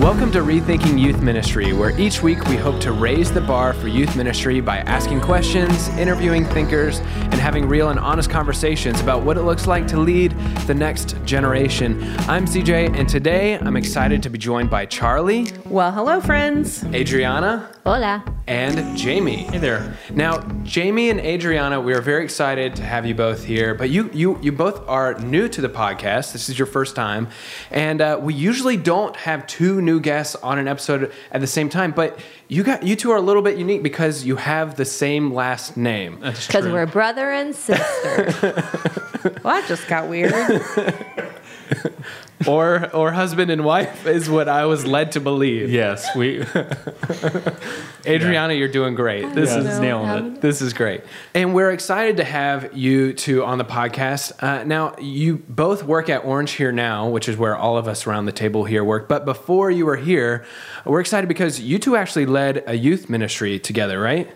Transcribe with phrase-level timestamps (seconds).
[0.00, 3.86] Welcome to Rethinking Youth Ministry, where each week we hope to raise the bar for
[3.86, 9.36] youth ministry by asking questions, interviewing thinkers, and having real and honest conversations about what
[9.36, 10.30] it looks like to lead
[10.66, 12.02] the next generation.
[12.20, 16.82] I'm CJ, and today I'm excited to be joined by Charlie, Well, hello, friends.
[16.94, 18.24] Adriana, Hola.
[18.50, 19.44] And Jamie.
[19.44, 19.96] Hey there.
[20.12, 23.76] Now, Jamie and Adriana, we are very excited to have you both here.
[23.76, 26.32] But you, you, you both are new to the podcast.
[26.32, 27.28] This is your first time,
[27.70, 31.68] and uh, we usually don't have two new guests on an episode at the same
[31.68, 31.92] time.
[31.92, 32.18] But
[32.48, 35.76] you got you two are a little bit unique because you have the same last
[35.76, 36.18] name.
[36.18, 38.64] That's Because we're brother and sister.
[39.44, 40.32] Well, that just got weird.
[42.46, 45.70] or or husband and wife is what I was led to believe.
[45.70, 46.44] yes, we.
[48.06, 49.34] Adriana, you're doing great.
[49.34, 50.40] This Yeah, is nailing it.
[50.40, 51.02] This is great.
[51.34, 54.32] And we're excited to have you two on the podcast.
[54.42, 58.06] Uh, now, you both work at Orange Here Now, which is where all of us
[58.06, 59.06] around the table here work.
[59.08, 60.44] But before you were here,
[60.86, 64.28] we're excited because you two actually led a youth ministry together, right?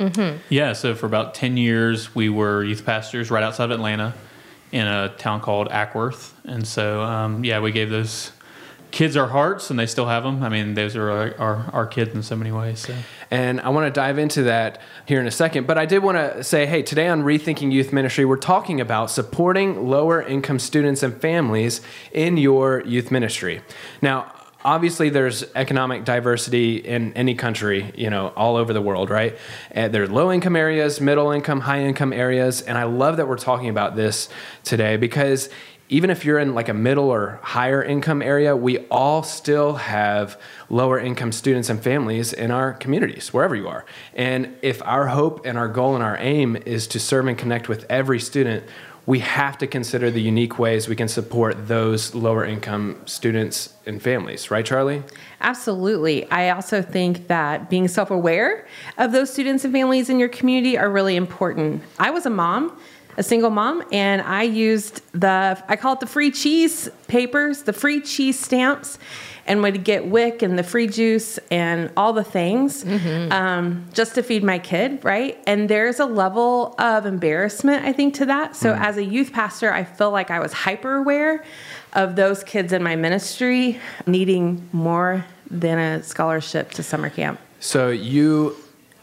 [0.50, 4.12] Yeah, so for about 10 years, we were youth pastors right outside of Atlanta
[4.74, 6.32] in a town called Acworth.
[6.44, 8.32] And so, um, yeah, we gave those
[8.90, 10.42] kids our hearts, and they still have them.
[10.42, 12.80] I mean, those are our, our, our kids in so many ways.
[12.80, 12.94] So.
[13.30, 15.68] And I want to dive into that here in a second.
[15.68, 19.12] But I did want to say hey, today on Rethinking Youth Ministry, we're talking about
[19.12, 21.80] supporting lower income students and families
[22.10, 23.62] in your youth ministry.
[24.02, 24.32] Now,
[24.64, 29.34] obviously there's economic diversity in any country you know all over the world right?
[29.34, 29.36] Uh,
[29.84, 33.36] and there's low income areas middle income high income areas and i love that we're
[33.36, 34.28] talking about this
[34.62, 35.50] today because
[35.90, 40.40] even if you're in like a middle or higher income area we all still have
[40.70, 43.84] lower income students and families in our communities wherever you are.
[44.14, 47.68] And if our hope and our goal and our aim is to serve and connect
[47.68, 48.64] with every student
[49.06, 54.00] we have to consider the unique ways we can support those lower income students and
[54.00, 55.02] families, right, Charlie?
[55.40, 56.28] Absolutely.
[56.30, 58.66] I also think that being self aware
[58.96, 61.82] of those students and families in your community are really important.
[61.98, 62.78] I was a mom,
[63.18, 67.74] a single mom, and I used the, I call it the free cheese papers, the
[67.74, 68.98] free cheese stamps,
[69.46, 72.84] and would get WIC and the free juice and all the things
[73.30, 75.38] um, just to feed my kid, right?
[75.46, 78.56] And there's a level of embarrassment, I think, to that.
[78.56, 81.44] So as a youth pastor, I feel like I was hyper aware
[81.92, 87.38] of those kids in my ministry needing more than a scholarship to summer camp.
[87.60, 88.56] So you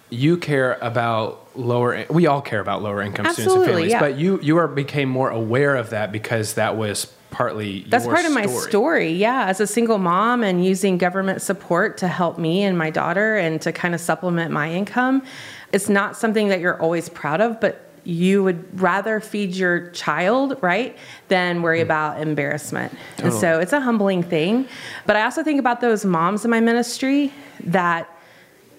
[0.09, 3.99] you care about lower we all care about lower income students and families, yeah.
[3.99, 8.25] but you you are became more aware of that because that was partly That's part
[8.25, 9.11] of my story.
[9.13, 13.37] Yeah, as a single mom and using government support to help me and my daughter
[13.37, 15.23] and to kind of supplement my income.
[15.71, 20.57] It's not something that you're always proud of, but you would rather feed your child,
[20.61, 20.97] right,
[21.27, 21.85] than worry hmm.
[21.85, 22.93] about embarrassment.
[23.17, 24.67] And so it's a humbling thing.
[25.05, 27.31] But I also think about those moms in my ministry
[27.65, 28.09] that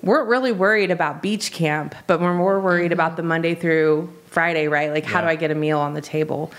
[0.03, 2.95] weren't really worried about beach camp, but we're more worried mm-hmm.
[2.95, 4.91] about the Monday through Friday, right?
[4.91, 6.53] Like, how do I get a meal on the table?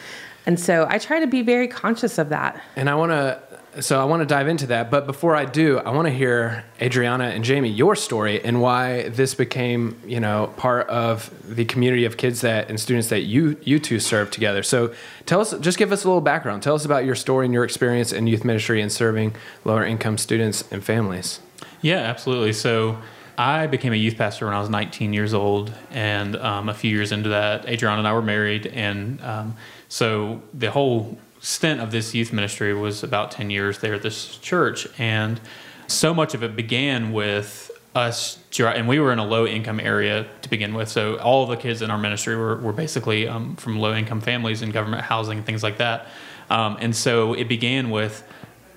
[0.46, 2.62] And so I try to be very conscious of that.
[2.76, 3.42] And I want to
[3.82, 6.64] so I want to dive into that, but before I do, I want to hear
[6.80, 12.06] Adriana and Jamie your story and why this became, you know, part of the community
[12.06, 14.62] of kids that and students that you you two serve together.
[14.62, 14.94] So
[15.26, 16.62] tell us just give us a little background.
[16.62, 20.18] Tell us about your story and your experience in youth ministry and serving lower income
[20.18, 21.40] students and families.
[21.82, 22.54] Yeah, absolutely.
[22.54, 23.00] So
[23.38, 26.92] I became a youth pastor when I was 19 years old, and um, a few
[26.92, 29.58] years into that, Adriana and I were married, and um,
[29.94, 34.38] so the whole stint of this youth ministry was about 10 years there at this
[34.40, 35.40] church, and
[35.86, 40.26] so much of it began with us and we were in a low income area
[40.42, 43.78] to begin with so all the kids in our ministry were, were basically um, from
[43.78, 46.08] low income families and government housing and things like that
[46.50, 48.24] um, and so it began with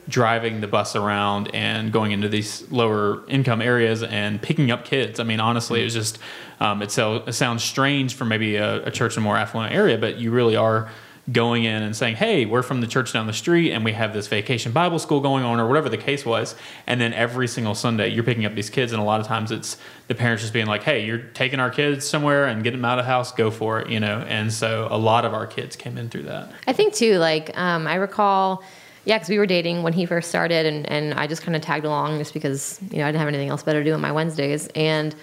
[0.09, 5.19] driving the bus around and going into these lower income areas and picking up kids.
[5.19, 6.19] I mean, honestly, it was just,
[6.61, 9.75] um, it, so, it sounds strange for maybe a, a church in a more affluent
[9.75, 10.89] area, but you really are
[11.31, 14.13] going in and saying, hey, we're from the church down the street and we have
[14.13, 16.55] this vacation Bible school going on or whatever the case was.
[16.87, 18.93] And then every single Sunday, you're picking up these kids.
[18.93, 19.77] And a lot of times it's
[20.07, 22.99] the parents just being like, hey, you're taking our kids somewhere and getting them out
[22.99, 24.25] of the house, go for it, you know?
[24.29, 26.53] And so a lot of our kids came in through that.
[26.67, 28.63] I think too, like um, I recall,
[29.05, 31.63] yeah, because we were dating when he first started, and, and I just kind of
[31.63, 34.01] tagged along just because you know I didn't have anything else better to do on
[34.01, 34.69] my Wednesdays.
[34.75, 35.15] And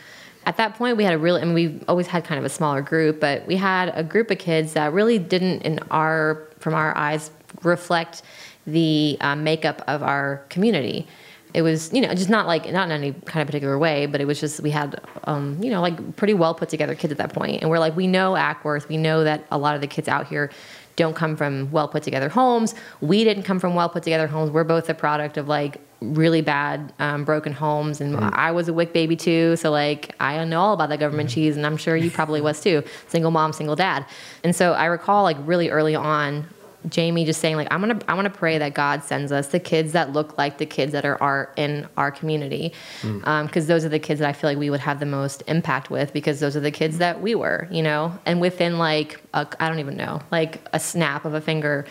[0.45, 2.50] at that point, we had a really, I mean, we've always had kind of a
[2.50, 6.74] smaller group, but we had a group of kids that really didn't, in our from
[6.74, 7.31] our eyes,
[7.63, 8.22] reflect
[8.66, 11.07] the um, makeup of our community.
[11.54, 14.22] It was, you know, just not like not in any kind of particular way, but
[14.22, 17.18] it was just we had, um, you know, like pretty well put together kids at
[17.18, 19.88] that point, and we're like, we know Acworth, we know that a lot of the
[19.88, 20.50] kids out here
[20.96, 22.75] don't come from well put together homes.
[23.01, 24.51] We didn't come from well put together homes.
[24.51, 28.30] We're both the product of like really bad um, broken homes and mm-hmm.
[28.34, 31.36] i was a WIC baby too so like i know all about the government mm-hmm.
[31.36, 32.84] cheese and i'm sure you probably was too.
[33.08, 34.06] Single mom single dad.
[34.44, 36.48] And so i recall like really early on
[36.90, 39.60] jamie just saying like i'm gonna i want to pray that god sends us the
[39.60, 42.74] kids that look like the kids that are our, in our community.
[43.02, 43.26] Mm.
[43.26, 45.44] Um, because those are the kids that i feel like we would have the most
[45.48, 48.18] impact with because those are the kids that we were you know?
[48.26, 51.86] And within like I i don't even know like a snap of a finger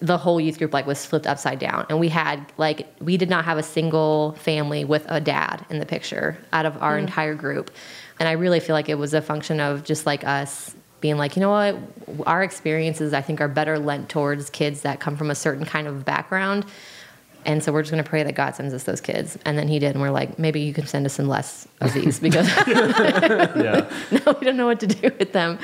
[0.00, 1.86] the whole youth group like was flipped upside down.
[1.88, 5.78] And we had like we did not have a single family with a dad in
[5.78, 7.04] the picture out of our hmm.
[7.04, 7.70] entire group.
[8.18, 11.36] And i really feel like it was a function of just like us being like
[11.36, 12.26] you know what?
[12.26, 15.86] Our experiences i think are better lent towards kids that come from a certain kind
[15.86, 16.64] of background.
[17.46, 19.38] And so we're just going to pray that god sends us those kids.
[19.44, 21.92] And then he did and we're like maybe you can send us some less of
[21.92, 23.90] these because yeah.
[24.10, 25.58] no we don't know what to do with them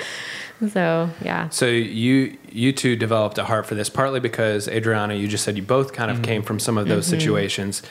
[0.72, 5.28] so yeah So you you two developed a heart for this partly because Adriana, you
[5.28, 7.82] just said you both kind of came from some of those situations,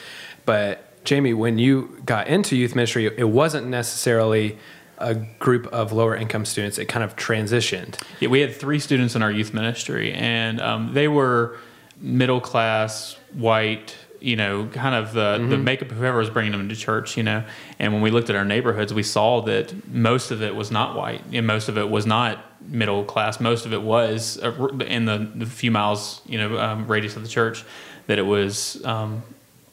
[0.44, 4.58] but Jamie, when you got into youth ministry, it wasn't necessarily
[4.98, 6.78] a group of lower income students.
[6.78, 8.02] It kind of transitioned.
[8.18, 11.58] Yeah, we had three students in our youth ministry, and um, they were
[12.00, 16.68] middle class, white, you know, kind of the, the makeup of whoever was bringing them
[16.68, 17.44] to church, you know.
[17.78, 20.96] And when we looked at our neighborhoods, we saw that most of it was not
[20.96, 23.40] white, and most of it was not middle class.
[23.40, 27.22] Most of it was uh, in the, the few miles, you know, um, radius of
[27.22, 27.64] the church,
[28.06, 28.84] that it was.
[28.84, 29.22] Um,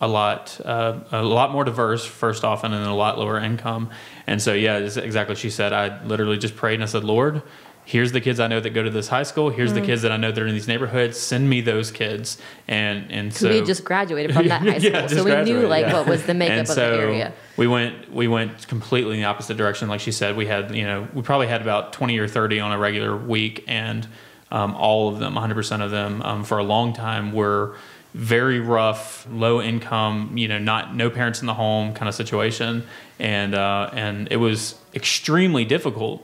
[0.01, 3.89] a lot uh, a lot more diverse first off and then a lot lower income
[4.27, 7.41] and so yeah exactly what she said i literally just prayed and i said lord
[7.85, 9.49] here's the kids i know that go to this high school.
[9.49, 11.19] Here's the kids that i know that are in these neighborhoods.
[11.19, 12.37] Send me those kids.
[12.67, 14.91] And and so we just graduated from that high school.
[14.91, 15.93] Yeah, so we knew like yeah.
[15.93, 17.33] what was the makeup and of so the area.
[17.57, 19.89] we went we went completely in the opposite direction.
[19.89, 22.71] Like she said we had you know we probably had about 20 or 30 on
[22.71, 23.63] a regular week.
[23.67, 24.07] And
[24.51, 27.75] um, all of them 100% of them um, for a long time were
[28.13, 32.85] very rough low income you know not no parents in the home kind of situation.
[33.19, 36.23] And uh, and it was extremely difficult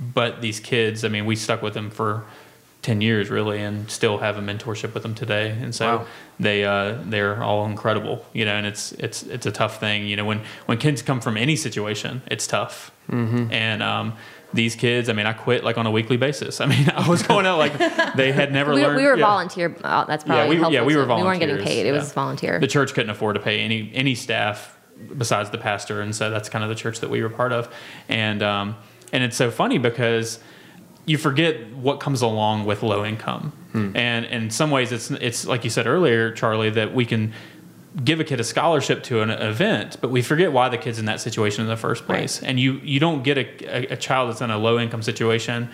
[0.00, 2.24] but these kids i mean we stuck with them for
[2.86, 6.06] 10 years really and still have a mentorship with them today and so Wow.
[6.38, 10.14] they uh, they're all incredible you know and it's it's it's a tough thing you
[10.14, 13.52] know when when kids come from any situation it's tough mm-hmm.
[13.52, 14.12] and um,
[14.54, 17.24] these kids i mean i quit like on a weekly basis i mean i was
[17.24, 17.76] going out like
[18.14, 19.26] they had never we, learned we were yeah.
[19.26, 20.98] volunteer uh, that's probably yeah we, helpful yeah, we too.
[21.00, 21.98] were we weren't getting paid it yeah.
[21.98, 24.78] was volunteer the church couldn't afford to pay any any staff
[25.18, 27.68] besides the pastor and so that's kind of the church that we were part of
[28.08, 28.76] and um,
[29.16, 30.38] and it's so funny because
[31.06, 33.50] you forget what comes along with low income.
[33.72, 33.96] Hmm.
[33.96, 37.32] And in some ways it's it's like you said earlier charlie that we can
[38.04, 41.06] give a kid a scholarship to an event but we forget why the kid's in
[41.06, 42.42] that situation in the first place.
[42.42, 45.70] And you you don't get a, a, a child that's in a low income situation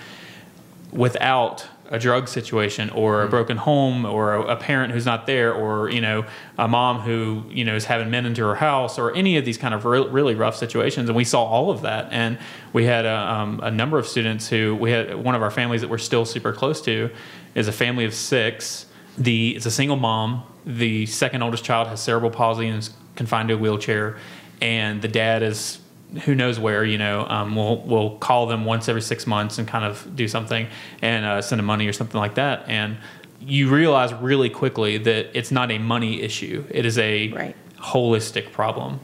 [0.93, 5.53] without a drug situation or a broken home or a, a parent who's not there
[5.53, 6.25] or you know
[6.57, 9.59] a mom who you know is having men into her house or any of these
[9.59, 11.09] kind of re- really rough situations.
[11.09, 12.09] And we saw all of that.
[12.11, 12.39] And
[12.73, 15.83] we had a, um, a number of students who we had one of our families
[15.83, 17.11] that we're still super close to
[17.55, 18.87] is a family of six.
[19.19, 20.45] The it's a single mom.
[20.65, 24.17] The second oldest child has cerebral palsy and is confined to a wheelchair.
[24.61, 25.82] And the dad is
[26.25, 29.67] who knows where you know um, we'll we'll call them once every six months and
[29.67, 30.67] kind of do something
[31.01, 32.97] and uh, send them money or something like that and
[33.41, 37.57] you realize really quickly that it's not a money issue it is a Right.
[37.79, 39.01] holistic problem.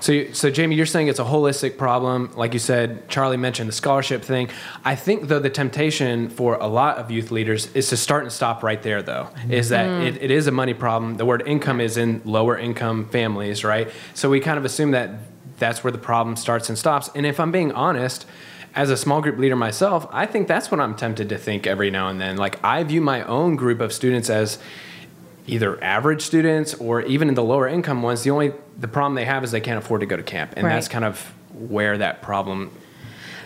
[0.00, 2.30] So, you- so Jamie, you're saying it's a holistic problem.
[2.36, 4.48] Like you said, Charlie mentioned the scholarship thing.
[4.84, 8.30] I think, though, the temptation for a lot of youth leaders is to start and
[8.32, 11.16] stop right there, though, is that it, it is a money problem.
[11.16, 13.88] The word income is in lower income families, right?
[14.14, 15.10] So we kind of assume that
[15.58, 17.10] that's where the problem starts and stops.
[17.14, 18.26] And if I'm being honest,
[18.74, 21.90] as a small group leader myself, I think that's what I'm tempted to think every
[21.90, 22.36] now and then.
[22.36, 24.58] Like, I view my own group of students as
[25.46, 29.24] either average students or even in the lower income ones the only the problem they
[29.24, 32.20] have is they can't afford to go to camp and that's kind of where that
[32.20, 32.70] problem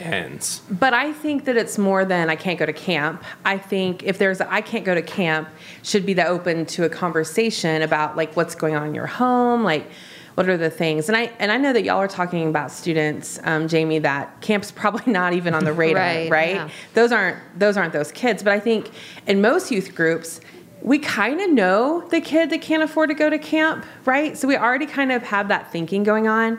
[0.00, 3.22] ends But I think that it's more than I can't go to camp.
[3.44, 5.50] I think if there's a I can't go to camp,
[5.82, 9.62] should be the open to a conversation about like what's going on in your home,
[9.62, 9.90] like
[10.34, 11.08] what are the things.
[11.08, 14.70] And I and I know that y'all are talking about students, um, Jamie, that camp's
[14.82, 16.54] probably not even on the radar, Right, right?
[16.54, 16.68] yeah.
[16.94, 18.42] Those aren't those aren't those kids.
[18.42, 18.90] But I think
[19.26, 20.40] in most youth groups.
[20.82, 24.34] We kind of know the kid that can't afford to go to camp, right?
[24.34, 26.58] So we already kind of have that thinking going on.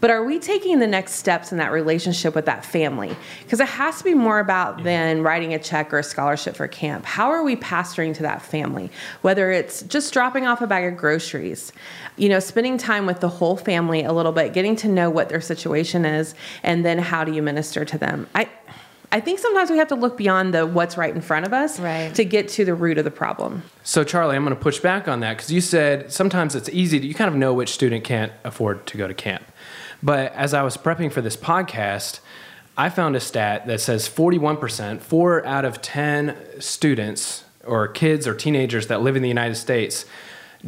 [0.00, 3.16] But are we taking the next steps in that relationship with that family?
[3.42, 6.68] Because it has to be more about than writing a check or a scholarship for
[6.68, 7.04] camp.
[7.04, 8.90] How are we pastoring to that family?
[9.22, 11.72] Whether it's just dropping off a bag of groceries,
[12.16, 15.28] you know, spending time with the whole family a little bit, getting to know what
[15.28, 18.28] their situation is, and then how do you minister to them?
[18.34, 18.48] I
[19.10, 21.80] I think sometimes we have to look beyond the what's right in front of us
[21.80, 22.14] Right.
[22.14, 23.62] to get to the root of the problem.
[23.82, 27.00] So, Charlie, I'm going to push back on that because you said sometimes it's easy
[27.00, 29.42] to, you kind of know which student can't afford to go to camp.
[30.02, 32.20] But as I was prepping for this podcast,
[32.76, 38.34] I found a stat that says 41%, four out of 10 students or kids or
[38.34, 40.04] teenagers that live in the United States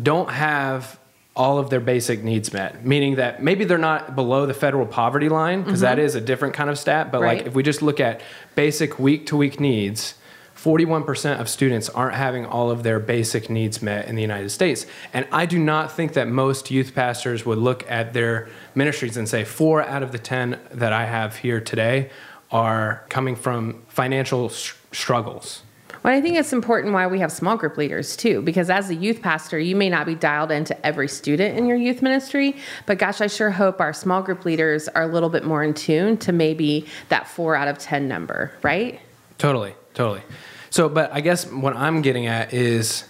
[0.00, 0.98] don't have
[1.36, 5.28] all of their basic needs met, meaning that maybe they're not below the federal poverty
[5.28, 6.00] line, because mm-hmm.
[6.00, 7.12] is a different kind of stat.
[7.12, 7.38] But Right.
[7.38, 8.20] like if we just look at
[8.56, 10.14] basic week to week needs,
[10.62, 14.84] 41% of students aren't having all of their basic needs met in the United States.
[15.14, 19.26] And I do not think that most youth pastors would look at their ministries and
[19.26, 22.10] say, four out of the 10 that I have here today
[22.50, 25.62] are coming from financial s- struggles.
[26.02, 28.94] Well, I think it's important why we have small group leaders too, because as a
[28.94, 32.98] youth pastor, you may not be dialed into every student in your youth ministry, but
[32.98, 36.18] gosh, I sure hope our small group leaders are a little bit more in tune
[36.18, 39.00] to maybe that four out of 10 number, right?
[39.38, 40.22] Totally, totally.
[40.70, 43.04] So, but I guess what I'm getting at is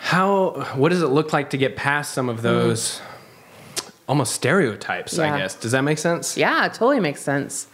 [0.00, 2.44] how, what does it look like to get past some of mm-hmm.
[2.44, 3.00] those
[4.08, 5.54] almost stereotypes, I guess?
[5.54, 6.36] Does that make sense?
[6.36, 7.68] Yeah, it totally makes sense.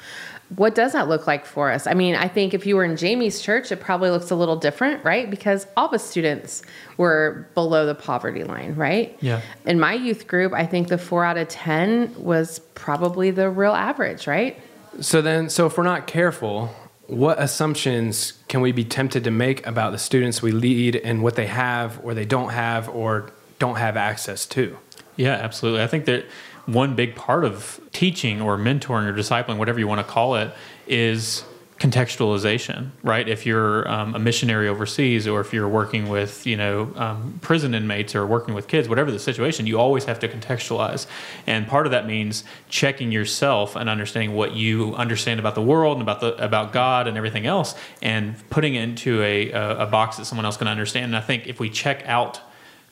[0.54, 1.86] What does that look like for us?
[1.86, 4.54] I mean, I think if you were in Jamie's church, it probably looks a little
[4.54, 5.28] different, right?
[5.28, 6.62] Because all the students
[6.98, 9.16] were below the poverty line, right?
[9.20, 9.40] Yeah.
[9.64, 13.72] In my youth group, I think the four out of 10 was probably the real
[13.72, 14.60] average, right?
[15.00, 16.70] So then, so if we're not careful,
[17.06, 21.36] what assumptions can we be tempted to make about the students we lead and what
[21.36, 24.76] they have or they don't have or don't have access to?
[25.16, 25.82] Yeah, absolutely.
[25.82, 26.26] I think that
[26.66, 30.52] one big part of teaching or mentoring or discipling, whatever you want to call it,
[30.86, 31.44] is
[31.78, 33.28] contextualization, right?
[33.28, 37.74] If you're um, a missionary overseas, or if you're working with, you know, um, prison
[37.74, 41.06] inmates or working with kids, whatever the situation, you always have to contextualize.
[41.46, 45.98] And part of that means checking yourself and understanding what you understand about the world
[45.98, 49.86] and about the about God and everything else, and putting it into a, a, a
[49.86, 51.06] box that someone else can understand.
[51.06, 52.40] And I think if we check out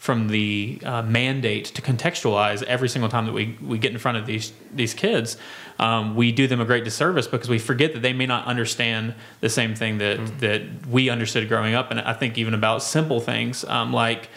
[0.05, 4.19] from the uh, mandate to contextualize every single time that we, we get in front
[4.19, 5.39] of these these kids,
[5.79, 9.15] um, we do them a great disservice because we forget that they may not understand
[9.41, 11.91] the same thing that that we understood growing up.
[11.91, 14.29] And I think even about simple things um, like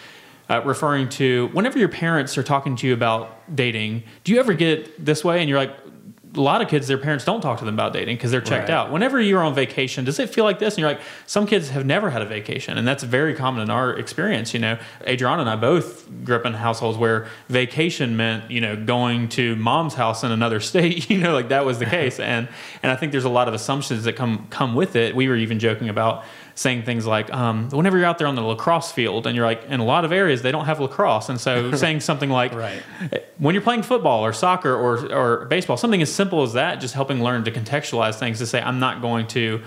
[0.49, 4.53] uh, referring to whenever your parents are talking to you about dating, do you ever
[4.53, 5.41] get this way?
[5.41, 5.75] And you're like.
[6.35, 8.69] A lot of kids, their parents don't talk to them about dating because they're checked
[8.69, 8.75] Right.
[8.75, 8.91] out.
[8.91, 10.73] Whenever you're on vacation, does it feel like this?
[10.75, 13.69] And you're like, some kids have never had a vacation, and that's very common in
[13.69, 14.53] our experience.
[14.53, 18.75] You know, Adriana and I both grew up in households where vacation meant, you know,
[18.75, 21.09] going to mom's house in another state.
[21.09, 22.47] You know, like that was the case, and
[22.83, 25.15] and I think there's a lot of assumptions that come come with it.
[25.15, 26.23] We were even joking about
[26.57, 29.63] saying things like, um, whenever you're out there on the lacrosse field, and you're like,
[29.65, 32.81] in a lot of areas they don't have lacrosse, and so saying something like, Right.
[33.37, 36.95] when you're playing football or soccer or, or baseball, something as simple as that, just
[36.95, 39.61] helping learn to contextualize things to say, I'm not going to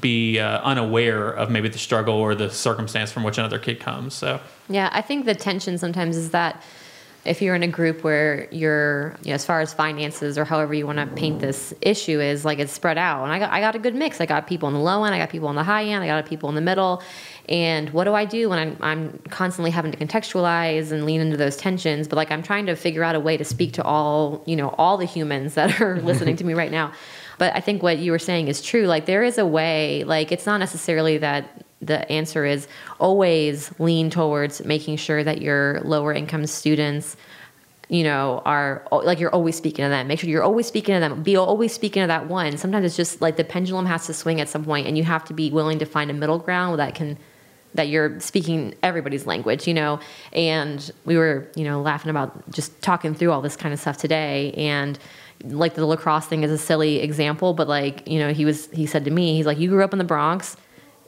[0.00, 4.14] be uh, unaware of maybe the struggle or the circumstance from which another kid comes.
[4.14, 6.62] So, Yeah, I think the tension sometimes is that
[7.24, 10.74] if you're in a group where you're, you know, as far as finances or however
[10.74, 13.22] you want to paint this issue is like it's spread out.
[13.22, 14.20] And I got, I got a good mix.
[14.20, 16.08] I got people on the low end, I got people on the high end, I
[16.08, 17.00] got people in the middle.
[17.48, 21.36] And what do I do when I'm, I'm constantly having to contextualize and lean into
[21.36, 22.08] those tensions?
[22.08, 24.70] But like I'm trying to figure out a way to speak to all, you know,
[24.70, 26.92] all the humans that are listening to me right now.
[27.38, 28.86] But I think what you were saying is true.
[28.86, 32.68] Like there is a way, like it's not necessarily that the answer is
[33.00, 37.16] always lean towards making sure that your lower income students
[37.88, 40.06] you know are like you're always speaking to them.
[40.06, 41.22] Make sure you're always speaking to them.
[41.22, 42.56] Be always speaking to that one.
[42.56, 45.24] Sometimes it's just like the pendulum has to swing at some point and you have
[45.26, 47.18] to be willing to find a middle ground that can
[47.74, 50.00] that you're speaking everybody's language you know?
[50.32, 53.98] And we were you know laughing about just talking through all this kind of stuff
[53.98, 54.98] today and
[55.44, 58.86] like the lacrosse thing is a silly example but like you know he was he
[58.86, 60.56] said to me he's like you grew up in the bronx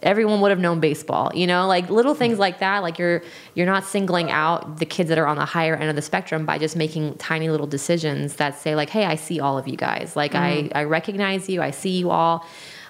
[0.05, 1.67] everyone would have known baseball you know?
[1.67, 3.23] Like little things like that like you're
[3.55, 6.47] you're not singling out the kids that are on the higher end of the spectrum
[6.47, 9.77] by just making tiny little decisions that say like hey i see all of you
[9.77, 10.17] guys.
[10.17, 10.77] Like i mm-hmm.
[10.77, 11.63] i recognize you.
[11.63, 12.47] I see you all.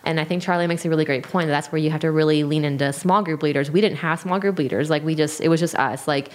[0.06, 2.10] And i think charlie makes a really great point that that's where you have to
[2.10, 3.70] really lean into small group leaders.
[3.70, 4.90] We didn't have small group leaders.
[4.90, 6.06] Like we just it was just us.
[6.06, 6.30] Like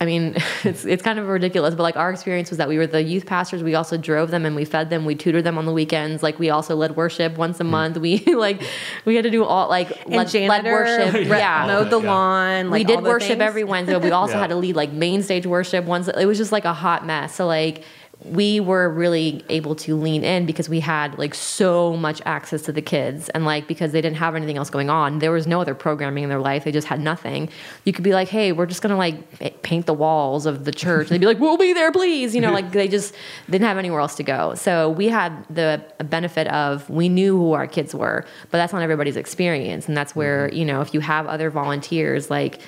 [0.00, 2.86] I mean, it's it's kind of ridiculous, but like our experience was that we were
[2.86, 3.62] the youth pastors.
[3.62, 5.04] We also drove them and we fed them.
[5.04, 6.22] We tutored them on the weekends.
[6.22, 7.70] Like we also led worship once a hmm.
[7.70, 7.98] month.
[7.98, 8.62] We like
[9.04, 11.14] we had to do all like And led, led janitor, worship.
[11.28, 12.10] yeah, mowed the Yeah.
[12.10, 12.70] lawn.
[12.70, 13.42] Like we did all the worship things.
[13.42, 13.92] every Wednesday.
[13.92, 14.40] But we also Yeah.
[14.40, 16.08] had to lead like main stage worship once.
[16.08, 17.34] It was just like a hot mess.
[17.34, 17.84] So like
[18.24, 22.72] we were really able to lean in because we had like so much access to
[22.72, 25.60] the kids and like because they didn't have anything else going on there was no
[25.60, 27.48] other programming in their life they just had nothing
[27.84, 31.06] you could be like hey we're just gonna like paint the walls of the church
[31.06, 33.14] and they'd be like we'll be there please you know like they just
[33.48, 37.52] didn't have anywhere else to go so we had the benefit of we knew who
[37.52, 40.56] our kids were but that's not everybody's experience and that's where mm-hmm.
[40.56, 42.60] you know if you have other volunteers like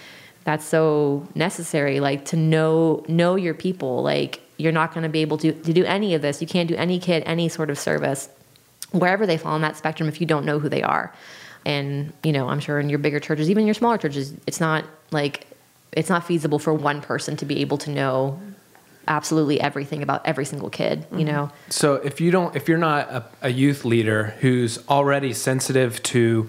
[0.44, 5.20] that's so necessary like to know know your people like you're not going to be
[5.20, 6.40] able to, to do any of this.
[6.40, 8.28] You can't do any kid any sort of service
[8.90, 11.12] wherever they fall on that spectrum if you don't know who they are.
[11.64, 14.84] And, you know, I'm sure in your bigger churches, even your smaller churches, it's not
[15.10, 15.46] like
[15.92, 18.40] it's not feasible for one person to be able to know
[19.08, 23.10] absolutely everything about every single kid you know so if you don't if you're not
[23.10, 26.48] a, a youth leader who's already sensitive to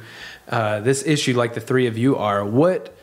[0.49, 2.95] uh, this issue like the three of you are what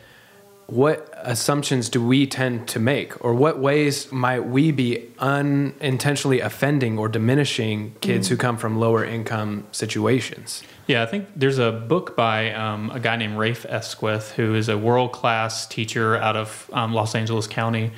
[0.67, 3.23] what assumptions do we tend to make?
[3.23, 8.31] Or what ways might we be unintentionally offending or diminishing kids mm.
[8.31, 10.63] who come from lower income situations?
[10.87, 14.67] Yeah i think there's a book by um, a guy named rafe esquith who is
[14.67, 17.91] a world-class teacher out of um, los angeles county.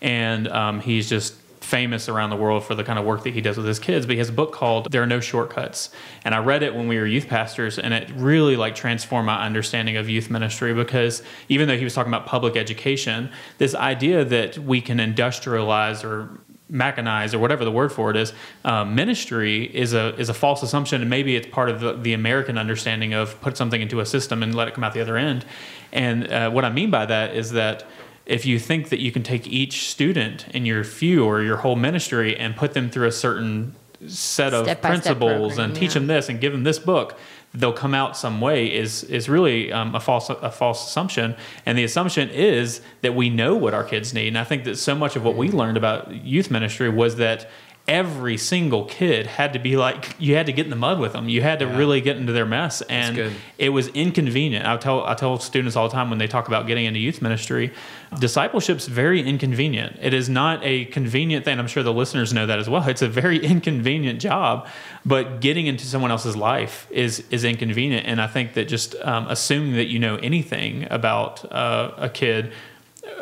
[0.00, 1.34] And um, he's just
[1.68, 4.06] famous around the world for the kind of work that he does with his kids
[4.06, 5.90] but he has a book called there are no shortcuts.
[6.24, 9.44] And i read it when we were youth pastors and it really like transformed my
[9.44, 14.24] understanding of youth ministry because even though he was talking about public education this idea
[14.24, 16.40] that we can industrialize or
[16.72, 18.32] mechanize or whatever the word for it is
[18.64, 22.14] um, ministry is a is a false assumption and maybe it's part of the, the,
[22.14, 25.18] american understanding of put something into a system and let it come out the other
[25.18, 25.44] end.
[25.92, 27.86] And uh, what i mean by that is that
[28.28, 31.76] if you think that you can take each student in your few or your whole
[31.76, 33.74] ministry and put them through a certain
[34.06, 35.94] set of principles program, and teach yeah.
[35.94, 37.18] them this and give them this book
[37.54, 41.34] they'll come out some way is is really um, a false a false assumption.
[41.64, 44.28] And the assumption is that we know what our kids need.
[44.28, 47.48] And i think that so much of what we learned about youth ministry was that
[47.88, 51.14] every single kid had to be like you had to get in the mud with
[51.14, 51.28] them.
[51.28, 51.76] You had to yeah.
[51.76, 54.66] really get into their mess, and it was inconvenient.
[54.66, 57.22] I tell I tell students all the time when they talk about getting into youth
[57.22, 57.72] ministry,
[58.20, 59.96] discipleship's very inconvenient.
[60.00, 61.58] It is not a convenient thing.
[61.58, 62.86] I'm sure the listeners know that as well.
[62.86, 64.68] It's a very inconvenient job,
[65.04, 68.06] but getting into someone else's life is is inconvenient.
[68.06, 72.52] And I think that just um, assuming that you know anything about uh, a kid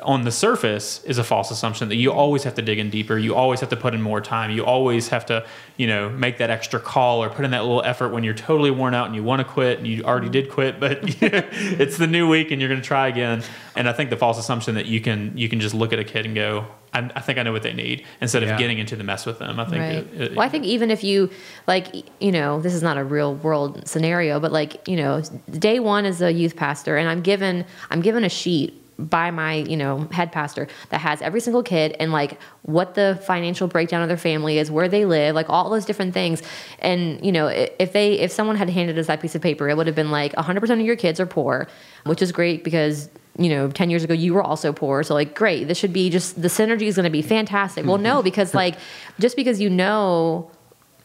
[0.02, 3.18] on the surface is a false assumption that you always have to dig in deeper.
[3.18, 4.50] You always have to put in more time.
[4.50, 5.46] You always have to,
[5.76, 8.70] you know, make that extra call or put in that little effort when you're totally
[8.70, 12.06] worn out and you want to quit and you already did quit, but it's the
[12.06, 13.42] new week and you're going to try again.
[13.74, 16.04] And I think the false assumption that you can you can just look at a
[16.04, 18.58] kid and go, I, I think I know what they need instead of yeah.
[18.58, 19.60] getting into the mess with them.
[19.60, 19.80] I think.
[19.80, 19.92] Right.
[19.96, 21.30] It, it, well, I think even if you
[21.66, 25.78] like, you know, this is not a real world scenario, but like, you know, day
[25.78, 29.76] one as a youth pastor, and I'm given I'm given a sheet by my you
[29.76, 34.08] know head pastor that has every single kid and like what the financial breakdown of
[34.08, 36.42] their family is where they live like all those different things.
[36.78, 39.76] And you know if they if someone had handed us that piece of paper it
[39.76, 41.68] would have been like 100% of your kids are poor
[42.04, 45.02] which is great because you know 10 years ago you were also poor.
[45.02, 45.68] So like great.
[45.68, 47.84] This should be just the synergy is going to be fantastic.
[47.84, 48.76] Well no because like
[49.18, 50.50] just because you know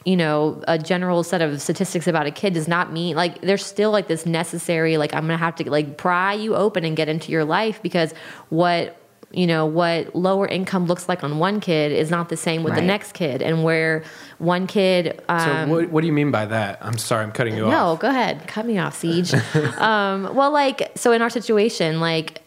[0.05, 3.65] you know a general set of statistics about a kid does not mean like there's
[3.65, 7.07] still like this necessary like i'm gonna have to like pry you open and get
[7.07, 8.13] into your life because
[8.49, 8.97] what
[9.33, 12.73] you know what lower income looks like on one kid is not the same with
[12.73, 12.81] right.
[12.81, 13.41] the next kid.
[13.41, 14.03] And where
[14.39, 16.79] one kid um, so what, what do you mean by that?
[16.81, 17.71] I'm sorry i'm cutting you no, off.
[17.71, 18.47] no go ahead.
[18.47, 19.41] Cut me off CJ.
[19.81, 22.41] Um, well like so in our situation like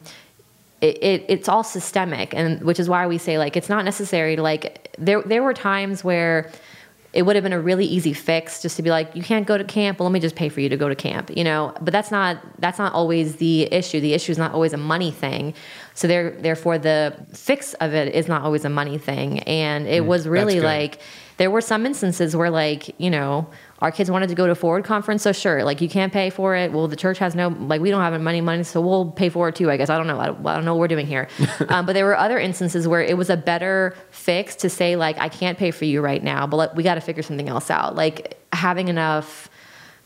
[0.81, 2.35] it, it, it's all systemic.
[2.35, 4.37] And which is why we say like it's not necessary.
[4.37, 6.51] To like there there were times where
[7.15, 9.59] it would have been a really easy fix just to be like you can't go
[9.59, 11.73] to camp well let me just pay for you to go to camp you know?
[11.81, 14.01] But that's not that's not always the issue.
[14.01, 15.55] The issue is not always a money thing.
[15.95, 19.41] So there therefore the fix of it is not always a money thing.
[19.41, 21.01] And it mm, was really like
[21.37, 23.49] there were some instances where like you know
[23.85, 26.57] our kids wanted to go to forward conference so sure like you can't pay for
[26.57, 26.73] it.
[26.73, 29.29] Well the church has no like we don't have any money money so we'll pay
[29.29, 29.91] for it too i guess.
[29.91, 30.19] I don't know.
[30.19, 31.29] I don't, I don't know what we're doing here.
[31.69, 35.19] Um, but there were other instances where it was a better fix to say like
[35.19, 37.71] i can't pay for you right now but let, we got to figure something else
[37.71, 37.95] out.
[37.95, 39.49] Like having enough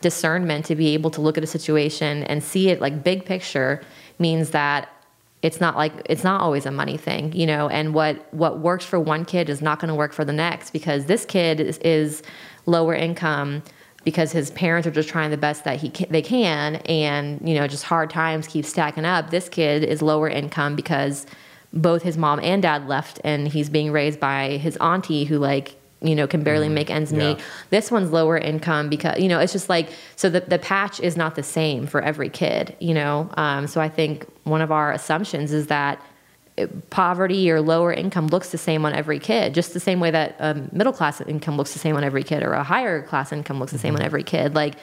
[0.00, 3.82] discernment to be able to look at a situation and see it like big picture
[4.18, 4.88] means that
[5.42, 7.68] it's not like it's not always a money thing you know?
[7.68, 10.70] And what what works for one kid is not going to work for the next
[10.70, 12.22] because this kid is, is
[12.68, 13.62] lower income
[14.04, 17.54] because his parents are just trying the best that he can, they can and you
[17.54, 19.30] know just hard times keep stacking up.
[19.30, 21.26] This kid is lower income because
[21.72, 25.74] both his mom and dad left and he's being raised by his auntie who like
[26.00, 27.34] you know can barely mm, make ends yeah.
[27.34, 27.38] meet.
[27.70, 31.16] This one's lower income because you know it's just like so the, the patch is
[31.16, 33.30] not the same for every kid you know?
[33.36, 36.00] Um, so i think one of our assumptions is that
[36.90, 40.36] poverty or lower income looks the same on every kid, just the same way that
[40.38, 43.58] a middle class income looks the same on every kid or a higher class income
[43.58, 44.06] looks the same on mm-hmm.
[44.06, 44.54] every kid.
[44.54, 44.74] Like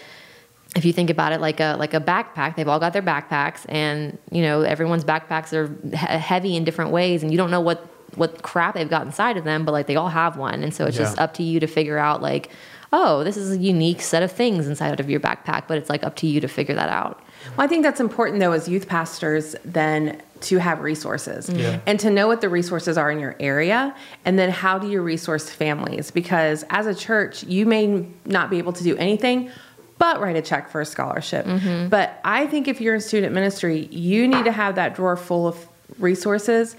[0.76, 3.66] if you think about it like a like a backpack, they've all got their backpacks,
[3.70, 7.62] and you know everyone's backpacks are he- heavy in different ways, and you don't know
[7.62, 10.74] what what crap they've got inside of them, but like they all have one, and
[10.74, 12.50] so it's just up to you to figure out like,
[12.94, 16.04] oh, this is a unique set of things inside of your backpack, but it's like
[16.04, 17.22] up to you to figure that out.
[17.56, 21.80] Well, I think that's important though, as youth pastors, then to have resources Yeah.
[21.86, 25.02] and to know what the resources are in your area, and then how do you
[25.02, 26.12] resource families?
[26.12, 29.50] Because as a church, you may not be able to do anything
[29.98, 31.46] but write a check for a scholarship.
[31.46, 31.88] Mm-hmm.
[31.88, 35.48] But I think if you're in student ministry, you need to have that drawer full
[35.48, 35.58] of
[36.00, 36.76] resources.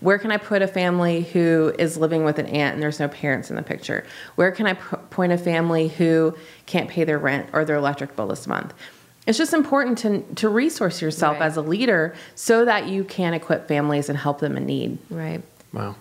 [0.00, 3.08] Where can I put a family who is living with an aunt and there's no
[3.08, 4.04] parents in the picture?
[4.36, 8.14] Where can I p- point a family who can't pay their rent or their electric
[8.14, 8.74] bill this month?
[9.28, 11.46] It's just important to, to resource yourself Right.
[11.46, 14.96] as a leader so that you can equip families and help them in need.
[15.10, 15.42] Right.
[15.74, 15.96] Wow.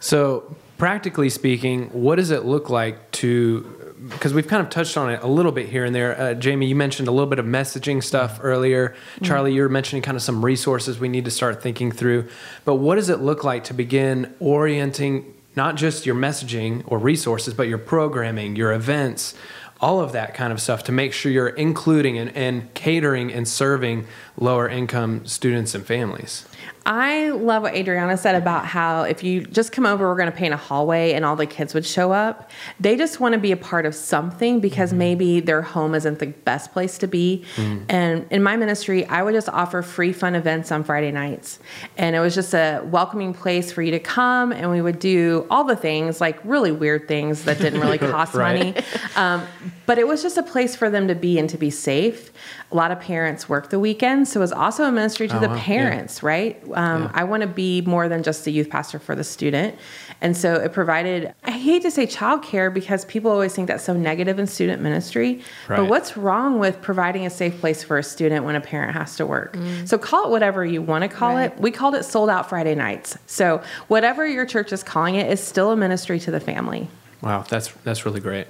[0.00, 3.94] So, practically speaking, what does it look like to?
[4.08, 6.18] Because we've kind of touched on it a little bit here and there.
[6.18, 8.94] Uh, Jamie, you mentioned a little bit of messaging stuff earlier.
[9.22, 12.28] Charlie, you were mentioning kind of some resources we need to start thinking through.
[12.64, 17.52] But what does it look like to begin orienting not just your messaging or resources,
[17.52, 19.34] but your programming, your events,
[19.80, 23.46] all of that kind of stuff to make sure you're including and, and catering and
[23.46, 26.46] serving lower income students and families?
[26.90, 30.36] I love what Adriana said about how if you just come over, we're going to
[30.36, 32.50] paint a hallway and all the kids would show up.
[32.80, 36.28] They just want to be a part of something because maybe their home isn't the
[36.28, 37.44] best place to be.
[37.90, 41.58] And in my ministry, I would just offer free fun events on Friday nights.
[41.98, 44.50] And it was just a welcoming place for you to come.
[44.50, 48.32] And we would do all the things, like really weird things that didn't really cost
[48.32, 48.74] Right.
[48.74, 48.86] money.
[49.14, 49.46] Um,
[49.84, 52.32] but it was just a place for them to be and to be safe.
[52.72, 55.40] A lot of parents work the weekends, so it was also a ministry to Oh,
[55.40, 55.54] the wow.
[55.54, 55.62] Yeah.
[55.62, 56.62] parents, right?
[56.78, 57.10] Um, Yeah.
[57.14, 59.74] I want to be more than just a youth pastor for the student.
[60.20, 63.92] And so it provided, I hate to say childcare because people always think that's so
[63.94, 65.42] negative in student ministry.
[65.66, 69.16] But what's wrong with providing a safe place for a student when a parent has
[69.16, 69.56] to work?
[69.86, 71.52] So call it whatever you want to call Right.
[71.52, 71.58] it.
[71.60, 73.18] We called it sold out Friday nights.
[73.26, 76.88] So whatever your church is calling it is still a ministry to the family.
[77.22, 78.46] Wow, that's that's really great.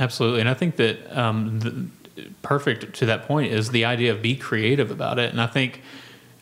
[0.00, 1.86] Absolutely, and I think that um, the,
[2.42, 5.30] perfect to that point is the idea of be creative about it.
[5.30, 5.82] And I think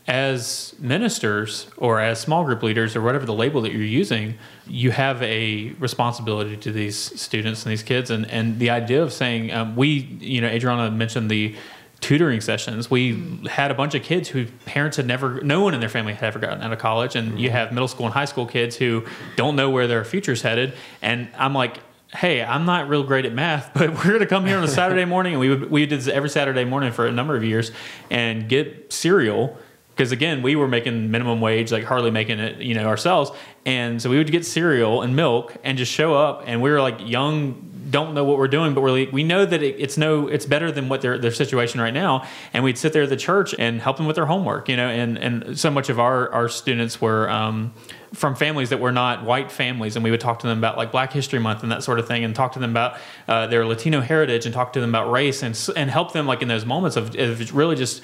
[0.09, 4.91] as ministers or as small group leaders or whatever the label that you're using, you
[4.91, 8.11] have a responsibility to these students and these kids.
[8.11, 9.89] And and the idea of saying um, we,
[10.21, 11.55] you know, Adriana mentioned the
[12.01, 12.91] tutoring sessions.
[12.91, 16.15] We had a bunch of kids whose parents had never, no one in their family
[16.15, 18.77] had ever gotten out of college, and you have middle school and high school kids
[18.77, 19.05] who
[19.37, 20.75] don't know where their future's headed.
[21.03, 21.81] And I'm like,
[22.15, 24.69] hey, I'm not real great at math, but we're going to come here on a
[24.69, 27.45] Saturday morning, and we would, we did this every Saturday morning for a number of
[27.45, 27.73] years,
[28.11, 29.59] and get cereal.
[29.99, 33.33] Because again, we were making minimum wage, like hardly making it, you know, ourselves,
[33.67, 36.81] and so we would get cereal and milk and just show up, and we were
[36.81, 40.29] like young, don't know what we're doing, but like, we know that it, it's no,
[40.29, 43.17] it's better than what their their situation right now, and we'd sit there at the
[43.17, 46.31] church and help them with their homework, you know, and and so much of our
[46.31, 47.29] our students were.
[47.29, 47.75] Um,
[48.15, 50.91] from families that were not white families, and we would talk to them about like
[50.91, 53.67] Black History Month and that sort of thing, and talk to them about uh, their
[53.67, 56.65] Latino heritage, and talk to them about race, and and help them like in those
[56.65, 58.01] moments of, of really just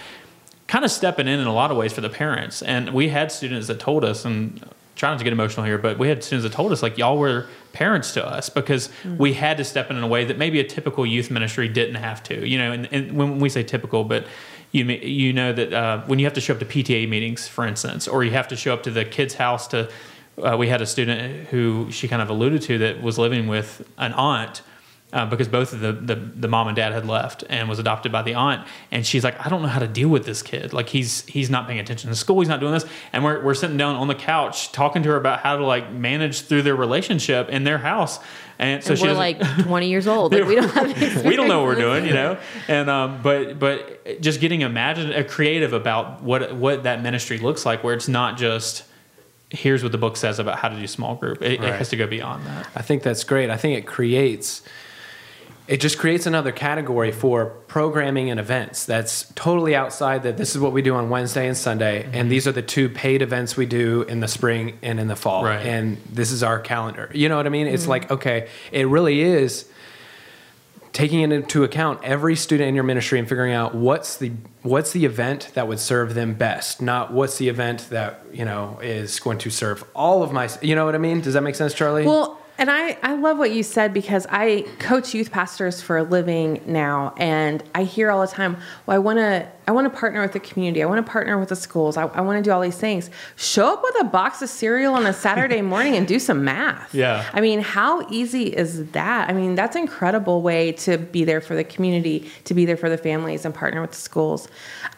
[0.67, 2.63] kind of stepping in in a lot of ways for the parents.
[2.63, 4.65] And we had students that told us, and
[4.97, 7.47] trying to get emotional here, but we had students that told us like y'all were
[7.73, 10.65] parents to us because we had to step in in a way that maybe a
[10.65, 12.47] typical youth ministry didn't have to.
[12.49, 14.27] You know, and, and when we say typical, but
[14.73, 17.67] you you know that uh, when you have to show up to PTA meetings, for
[17.67, 19.91] instance, or you have to show up to the kid's house to.
[20.37, 23.89] Uh, we had a student who she kind of alluded to that was living with
[23.99, 24.63] an aunt
[25.15, 28.13] uh, because both of the, the the mom and dad had left and was adopted
[28.13, 30.73] by the aunt and she's like i don't know how to deal with this kid
[30.73, 33.55] like he's he's not paying attention to school he's not doing this and we're, we're
[33.55, 36.77] sitting down on the couch talking to her about how to like manage through their
[36.77, 38.19] relationship in their house
[38.59, 40.33] and so And she we're like 20 years old.
[40.33, 42.39] Like we don't have we don't know what we're doing, you know.
[42.69, 47.67] And um, but but just getting imagine uh, creative about what what that ministry looks
[47.67, 48.85] like, where it's not just
[49.51, 51.43] here's what the book says about how to do small group.
[51.43, 52.69] It, it has to go beyond that.
[52.75, 53.51] I think that's great.
[53.51, 54.63] I think it creates
[55.67, 60.61] it just creates another category for programming and events that's totally outside that this is
[60.61, 62.29] what we do on Wednesday and Sunday and mm-hmm.
[62.29, 65.45] these are the two paid events we do in the spring and in the fall
[65.45, 65.65] Right.
[65.65, 67.11] and this is our calendar.
[67.15, 67.67] You know what I mean?
[67.67, 67.91] It's mm-hmm.
[67.91, 69.67] like okay, it really is
[70.93, 74.31] taking it into account every student in your ministry and figuring out what's the
[74.63, 78.79] what's the event that would serve them best not what's the event that you know
[78.81, 81.57] is going to serve all of my you know what i mean does that make
[81.57, 85.81] sense charlie Well, and I, I love what you said because I coach youth pastors
[85.81, 89.73] for a living now, and I hear all the time, well, I want to I
[89.73, 90.83] want to partner with the community.
[90.83, 91.97] I want to partner with the schools.
[91.97, 93.09] I, I want to do all these things.
[93.37, 96.95] Show up with a box of cereal on a Saturday morning and do some math.
[96.95, 97.29] Yeah.
[97.33, 99.31] I mean, how easy is that?
[99.31, 102.77] I mean, that's an incredible way to be there for the community, to be there
[102.77, 104.49] for the families, and partner with the schools.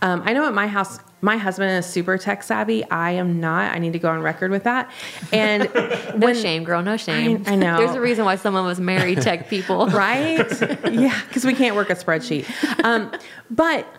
[0.02, 2.88] Um, I know at my house, my husband is super tech savvy.
[2.88, 3.74] I am not.
[3.74, 4.88] I need to go on record with that.
[5.32, 5.68] And
[6.16, 6.82] No shame, girl.
[6.82, 7.42] No shame.
[7.48, 7.78] I know.
[7.78, 9.86] There's a reason why someone was married tech people.
[9.88, 10.48] right?
[10.88, 12.46] yeah, because we can't work a spreadsheet.
[12.84, 13.10] Um,
[13.50, 13.92] but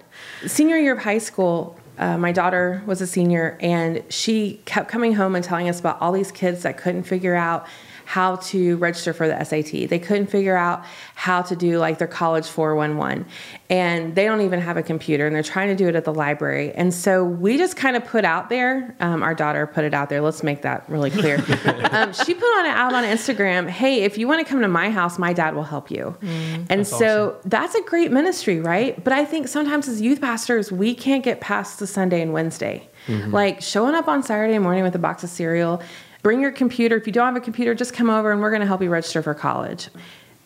[0.46, 5.14] senior year of high school, uh, my daughter was a senior, and she kept coming
[5.14, 7.68] home and telling us about all these kids that couldn't figure out
[8.08, 9.90] how to register for the SAT.
[9.90, 13.26] They couldn't figure out how to do like their college 411.
[13.70, 16.14] And they don't even have a computer and they're trying to do it at the
[16.14, 16.72] library.
[16.72, 20.08] And so we just kind of put out there, um, our daughter put it out
[20.08, 20.22] there.
[20.22, 21.36] Let's make that really clear.
[21.92, 24.70] um, she put on it out on Instagram hey, if you want to come to
[24.70, 26.16] my house, my dad will help you.
[26.22, 29.04] and That's so that's a great ministry, right?
[29.04, 32.88] But I think sometimes as youth pastors, we can't get past the Sunday and Wednesday.
[33.08, 35.82] Like showing up on Saturday morning with a box of cereal,
[36.24, 36.96] bring your computer.
[36.98, 38.90] If you don't have a computer, just come over and we're going to help you
[38.90, 39.90] register for college.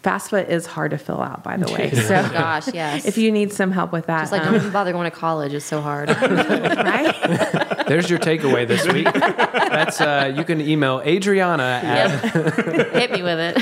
[0.03, 1.91] FAFSA is hard to fill out, by the way.
[1.95, 3.05] So Gosh, yes.
[3.05, 5.15] if you need some help with that, It's like, um, don't even bother going to
[5.15, 5.53] college.
[5.53, 6.10] It's so hard.
[6.21, 7.86] right?
[7.88, 9.05] There's your takeaway this week.
[9.13, 12.55] That's uh, you can email Adriana at Yep.
[12.93, 13.55] Hit me with it.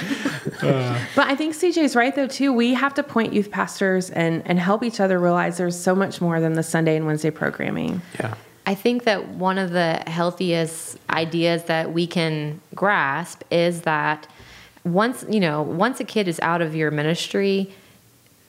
[1.15, 2.54] But I think CJ's right though too.
[2.54, 6.22] We have to point youth pastors and and help each other realize there's so much
[6.22, 8.02] more than the Sunday and Wednesday programming.
[8.19, 8.36] yeah.
[8.70, 14.28] I think that one of the healthiest ideas that we can grasp is that
[14.84, 17.74] once, you know, once a kid is out of your ministry,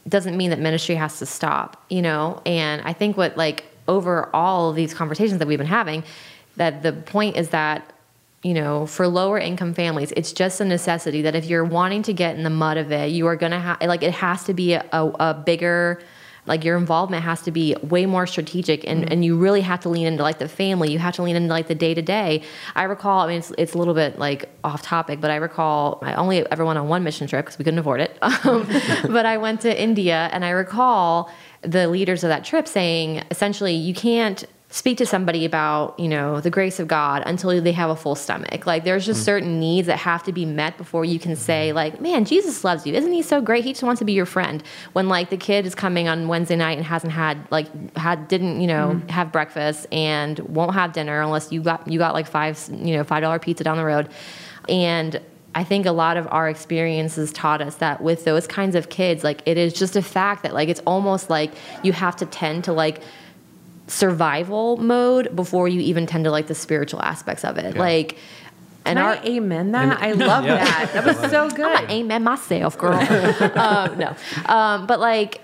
[0.07, 2.43] doesn't mean that ministry has to stop, you know?
[2.45, 6.05] And I think what like over all these conversations that we've been having,
[6.57, 7.91] that the point is that
[8.43, 12.13] you know, for lower income families, it's just a necessity that if you're wanting to
[12.13, 14.55] get in the mud of it, you are going to have, like, it has to
[14.55, 16.01] be a, a, a bigger,
[16.51, 19.89] like, your involvement has to be way more strategic and, and you really have to
[19.89, 20.91] lean into, like, the family.
[20.91, 22.43] You have to lean into, like, the day to day.
[22.75, 26.01] I recall, I mean, it's, it's a little bit, like, off topic, but I recall
[26.03, 28.19] I only ever went on one mission trip because we couldn't afford it.
[28.43, 28.67] Um,
[29.03, 33.75] but I went to India and I recall the leaders of that trip saying, essentially,
[33.75, 37.91] you can't speak to somebody about you know the grace of god until they have
[37.91, 38.67] a full stomach.
[38.67, 39.25] Like there's just mm.
[39.25, 41.77] certain needs that have to be met before you can say mm-hmm.
[41.77, 42.95] like man jesus loves you.
[42.95, 43.65] Isn't he so great?
[43.65, 44.63] He just wants to be your friend.
[44.93, 48.61] When like the kid is coming on wednesday night and hasn't had like had didn't
[48.61, 49.11] you know mm.
[49.11, 53.03] have breakfast and won't have dinner unless you got you got like five you know
[53.03, 54.09] five dollar pizza down the road.
[54.69, 55.21] And
[55.53, 59.25] I think a lot of our experiences taught us that with those kinds of kids,
[59.25, 61.53] like it is just a fact that like it's almost like
[61.83, 63.03] you have to tend to like
[63.91, 67.75] survival mode before you even tend to like the spiritual aspects of it.
[67.75, 67.81] Yeah.
[67.81, 68.17] Like,
[68.85, 70.01] and And our I amen that.
[70.01, 70.65] I love Yeah.
[70.65, 70.93] that.
[70.95, 71.91] That was so I'm good.
[71.91, 72.95] amen myself, girl.
[73.59, 75.41] um, no, um, but like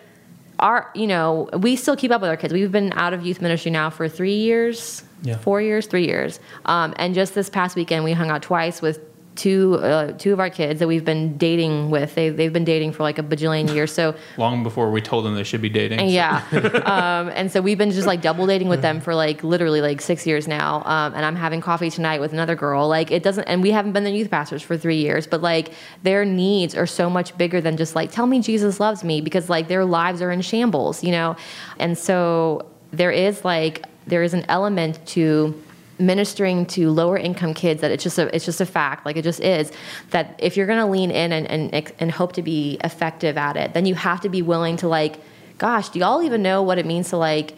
[0.59, 2.53] our, you know, we still keep up with our kids.
[2.55, 5.37] We've been out of youth ministry now for three years, Yeah.
[5.37, 6.41] four years, three years.
[6.65, 9.01] Um, and just this past weekend, we hung out twice with
[9.37, 12.15] two uh, two of our kids that we've been dating with.
[12.15, 13.93] They they've been dating for like a bajillion years.
[13.93, 16.01] So Long before we told them they should be dating.
[16.01, 16.43] and yeah.
[16.85, 20.01] um, and so we've been just like double dating with them for like literally like
[20.01, 20.83] six years now.
[20.85, 22.89] Um, and I'm having coffee tonight with another girl.
[22.89, 25.73] Like it doesn't, and we haven't been the youth pastors for three years, but like
[26.03, 29.49] their needs are so much bigger than just like, tell me Jesus loves me because
[29.49, 31.37] like their lives are in shambles, you know?
[31.79, 35.61] And so there is like, there is an element to
[35.99, 39.23] ministering to lower income kids that it's just a it's just a fact like it
[39.23, 39.73] just is
[40.11, 43.57] that if you're going to lean in and, and and hope to be effective at
[43.57, 45.17] it then you have to be willing to like
[45.59, 47.57] gosh do y'all even know what it means to like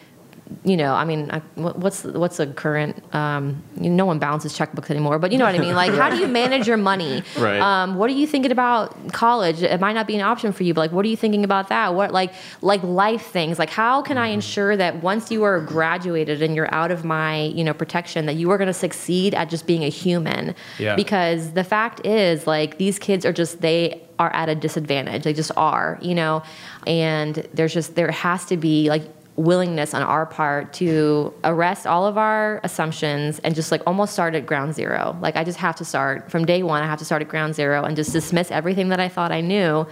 [0.65, 3.03] you know, I mean, I, what's what's a current?
[3.15, 5.75] Um, you know, no one balances checkbooks anymore, but you know what I mean.
[5.75, 7.23] Like, how do you manage your money?
[7.39, 7.61] Right.
[7.61, 9.63] Um, what are you thinking about college?
[9.63, 11.69] It might not be an option for you, but like, what are you thinking about
[11.69, 11.95] that?
[11.95, 12.33] What like
[12.63, 13.59] like life things?
[13.59, 17.43] Like, how can I ensure that once you are graduated and you're out of my
[17.43, 20.55] you know protection, that you are going to succeed at just being a human?
[20.79, 20.97] Yeah.
[20.97, 25.23] Because the fact is, like, these kids are just they are at a disadvantage.
[25.23, 26.43] They just are, you know,
[26.87, 29.03] and there's just there has to be like
[29.39, 34.35] willingness on our part to arrest all of our assumptions and just like almost start
[34.35, 35.17] at ground zero.
[35.23, 36.83] Like I just have to start from day one.
[36.83, 39.41] I have to start at ground zero and just dismiss everything that I thought I
[39.41, 39.87] knew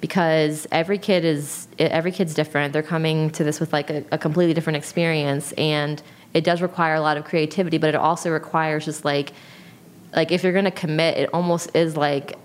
[0.00, 2.72] because every kid is every kid's different.
[2.72, 6.00] They're coming to this with like a, a completely different experience and
[6.32, 9.32] it does require a lot of creativity, but it also requires just like
[10.14, 12.38] like if you're going to commit, it almost is like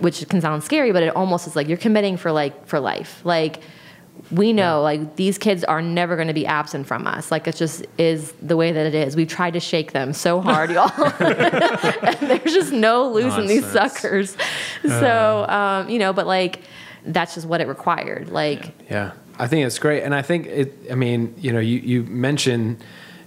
[0.00, 3.20] which can sound scary, but it almost is like you're committing for like for life.
[3.24, 3.60] Like
[4.30, 7.30] we know like these kids are never going to be absent from us.
[7.30, 9.16] Like it just is the way that it is.
[9.16, 10.90] We've tried to shake them so hard, y'all.
[11.20, 13.92] and there's just no losing these Nonsense.
[14.02, 14.36] suckers.
[14.82, 16.60] So, um, you know, but like
[17.04, 18.30] that's just what it required.
[18.30, 19.12] Like Yeah.
[19.38, 20.72] I think it's great, and I think it.
[20.92, 22.84] I mean, you know, you you mentioned,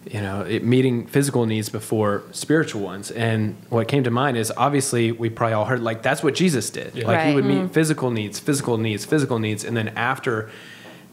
[0.10, 4.50] you know, it meeting physical needs before spiritual ones, and what came to mind is
[4.56, 6.96] obviously we probably all heard like that's what Jesus did.
[6.96, 7.36] Like he Right.
[7.36, 10.50] would meet physical needs, physical needs, physical needs, and then after.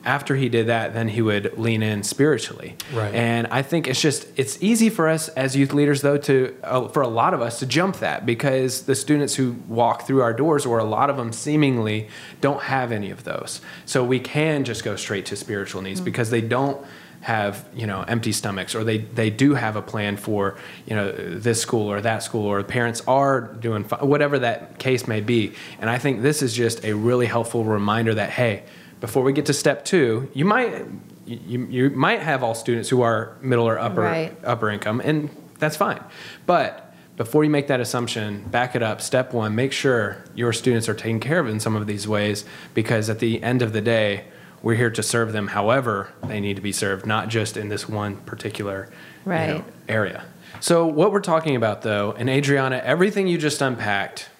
[0.04, 2.76] After he did that, then he would lean in spiritually.
[2.92, 3.14] Right.
[3.14, 6.88] And I think it's just it's easy for us as youth leaders though to uh,
[6.88, 10.34] for a lot of us to jump that because the students who walk through our
[10.34, 12.08] doors or a lot of them seemingly
[12.40, 13.60] don't have any of those.
[13.86, 16.84] So we can just go straight to spiritual needs because they don't
[17.24, 21.10] have you know empty stomachs or they they do have a plan for you know
[21.10, 25.88] this school or that school or parents are doing whatever that case may be and
[25.88, 28.62] i think this is just a really helpful reminder that hey
[29.04, 30.82] before we get to step two you might
[31.26, 34.34] you, you might have all students who are middle or upper Right.
[34.44, 36.02] upper income and that's fine.
[36.46, 39.02] But before you make that assumption back it up.
[39.02, 42.46] Step one make sure your students are taken care of in some of these ways
[42.72, 44.24] because at the end of the day
[44.62, 47.86] we're here to serve them however they need to be served not just in this
[47.86, 48.88] one particular
[49.26, 49.64] you know, Right.
[49.86, 50.24] area.
[50.60, 54.30] So what we're talking about though and adriana everything you just unpacked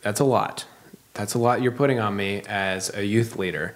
[0.00, 0.64] that's a lot.
[1.14, 3.74] That's a lot you're putting on me as a youth leader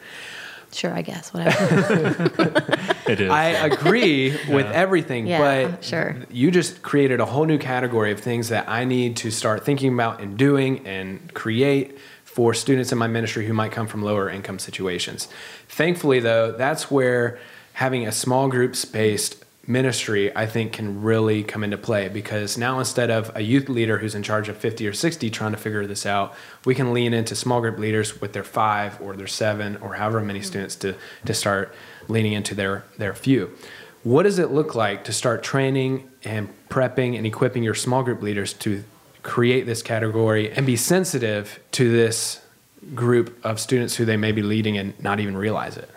[0.72, 1.33] Sure, I guess.
[1.33, 2.74] Whatever.
[3.09, 3.31] It is.
[3.31, 6.14] I agree with everything, Yeah, but sure.
[6.31, 9.94] you just created a whole new category of things that I need to start thinking
[9.94, 14.28] about and doing and create for students in my ministry who might come from lower
[14.28, 15.26] income situations.
[15.70, 17.38] Thankfully, though, that's where
[17.72, 22.78] having a small groups based ministry, I think, can really come into play because now
[22.78, 25.87] instead of a youth leader who's in charge of 50 or 60 trying to figure
[25.87, 29.76] this out, we can lean into small group leaders with their five or their seven
[29.76, 30.94] or however many students to,
[31.26, 31.74] to start
[32.09, 33.54] leaning into their, their few.
[34.04, 38.22] What does it look like to start training and prepping and equipping your small group
[38.22, 38.83] leaders to
[39.22, 42.40] create this category and be sensitive to this
[42.94, 45.90] group of students who they may be leading and not even realize it?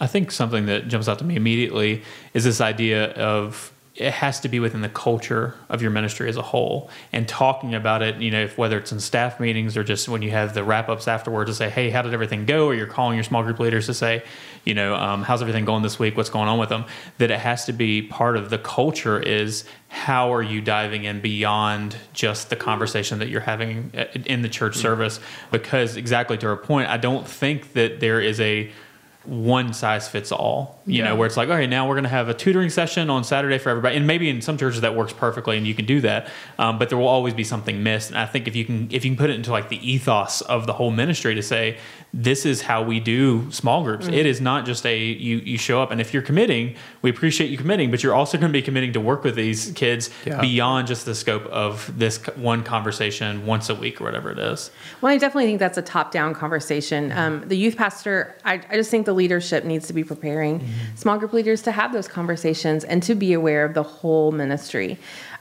[0.00, 2.02] I think something that jumps out to me immediately
[2.34, 6.36] is this idea of it has to be within the culture of your ministry as
[6.36, 6.90] a whole.
[7.12, 10.20] And talking about it you know if, whether it's in staff meetings or just when
[10.20, 12.66] you have the wrap-ups afterwards to say hey how did everything go?
[12.66, 14.22] or you're calling your small group leaders to say
[14.64, 16.16] you know um, how's everything going this week?
[16.16, 16.84] What's going on with them?
[17.18, 21.20] That it has to be part of the culture is how are you diving in
[21.20, 25.20] beyond just the conversation that you're having uh, in the church service?
[25.50, 28.70] Because exactly to her point i don't think that there is a
[29.26, 30.75] one size fits all.
[30.86, 31.08] You Yeah.
[31.08, 33.58] know, where it's like, okay, now we're going to have a tutoring session on Saturday
[33.58, 36.28] for everybody, and maybe in some churches that works perfectly, and you can do that.
[36.60, 38.10] Um, but there will always be something missed.
[38.10, 40.42] And I think if you can, if you can put it into like the ethos
[40.42, 41.78] of the whole ministry to say,
[42.14, 44.06] this is how we do small groups.
[44.06, 47.50] It is not just a you you show up, and if you're committing, we appreciate
[47.50, 50.40] you committing, but you're also going to be committing to work with these kids Yeah.
[50.40, 54.70] beyond just the scope of this one conversation once a week or whatever it is.
[55.00, 57.12] Well, I definitely think that's a top-down conversation.
[57.12, 61.18] Um, the youth pastor, I, I just think the leadership needs to be preparing small
[61.18, 64.98] group leaders to have those conversations and to be aware of the whole ministry.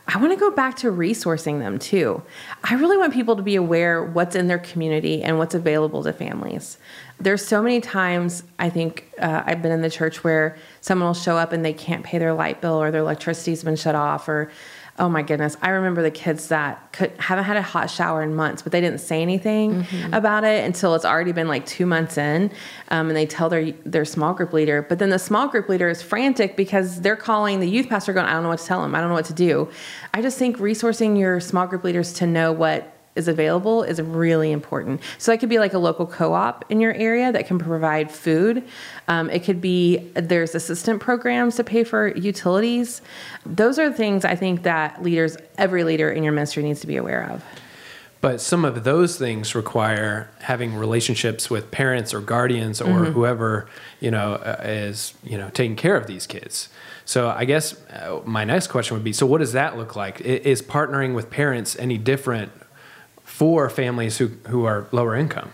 [0.08, 2.22] I want to go back to resourcing them too.
[2.64, 6.14] I really want people to be aware what's in their community and what's available to
[6.14, 6.78] families.
[7.20, 11.14] There's so many times I think uh, I've been in the church where someone will
[11.16, 14.28] show up and they can't pay their light bill or their electricity's been shut off
[14.30, 14.52] or
[14.98, 15.58] Oh my goodness.
[15.62, 18.80] I remember the kids that could, haven't had a hot shower in months, but they
[18.80, 22.50] didn't say anything about it until it's already been like two months in.
[22.88, 24.82] Um, and they tell their, their small group leader.
[24.82, 28.26] But then the small group leader is frantic because they're calling the youth pastor going,
[28.26, 28.96] I don't know what to tell them.
[28.96, 29.70] I don't know what to do.
[30.14, 34.52] I just think resourcing your small group leaders to know what is available is really
[34.52, 35.02] important.
[35.18, 38.64] So that could be like a local co-op in your area that can provide food.
[39.08, 43.02] Um, it could be there's assistant programs to pay for utilities.
[43.46, 46.98] Those are things I think that leaders, every leader in your ministry needs to be
[46.98, 47.44] aware of.
[48.22, 53.68] But some of those things require having relationships with parents or guardians or whoever
[54.00, 56.70] you know uh, is you know taking care of these kids.
[57.06, 60.22] So I guess uh, my next question would be: So what does that look like?
[60.22, 62.52] Is partnering with parents any different
[63.26, 65.52] for families who who are lower income?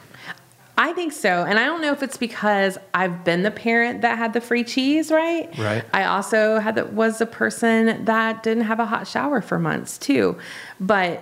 [0.77, 1.43] I think so.
[1.43, 4.63] And I don't know if it's because I've been the parent that had the free
[4.63, 5.55] cheese, right?
[5.57, 5.85] Right.
[5.93, 9.99] I also had the, was a person that didn't have a hot shower for months
[9.99, 10.37] too.
[10.79, 11.21] But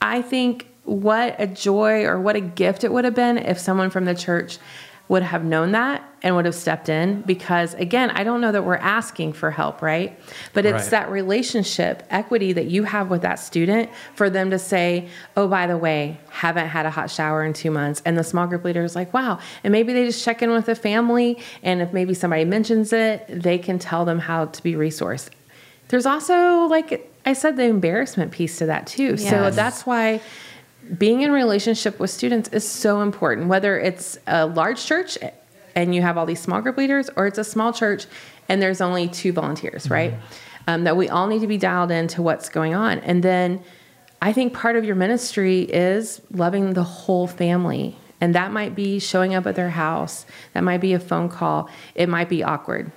[0.00, 3.90] I think what a joy or what a gift it would have been if someone
[3.90, 4.58] from the church
[5.08, 8.64] would have known that and would have stepped in because again i don't know that
[8.64, 10.18] we're asking for help right?
[10.52, 10.90] But it's Right.
[10.90, 15.66] that relationship equity that you have with that student for them to say oh by
[15.66, 18.02] the way haven't had a hot shower in two months.
[18.04, 19.38] And the small group leader is like wow.
[19.64, 23.24] And maybe they just check in with the family and if maybe somebody mentions it
[23.28, 25.30] they can tell them how to be resourced.
[25.88, 29.16] There's also like i said the embarrassment piece to that too.
[29.16, 30.20] So that's why
[30.96, 35.18] being in relationship with students is so important whether it's a large church
[35.74, 38.06] and you have all these small group leaders, or it's a small church
[38.48, 40.14] and there's only two volunteers, right?
[40.66, 42.98] Um, that we all need to be dialed into what's going on.
[43.00, 43.62] And then
[44.22, 47.96] I think part of your ministry is loving the whole family.
[48.20, 50.26] And that might be showing up at their house.
[50.54, 51.68] That might be a phone call.
[51.94, 52.90] It might be awkward.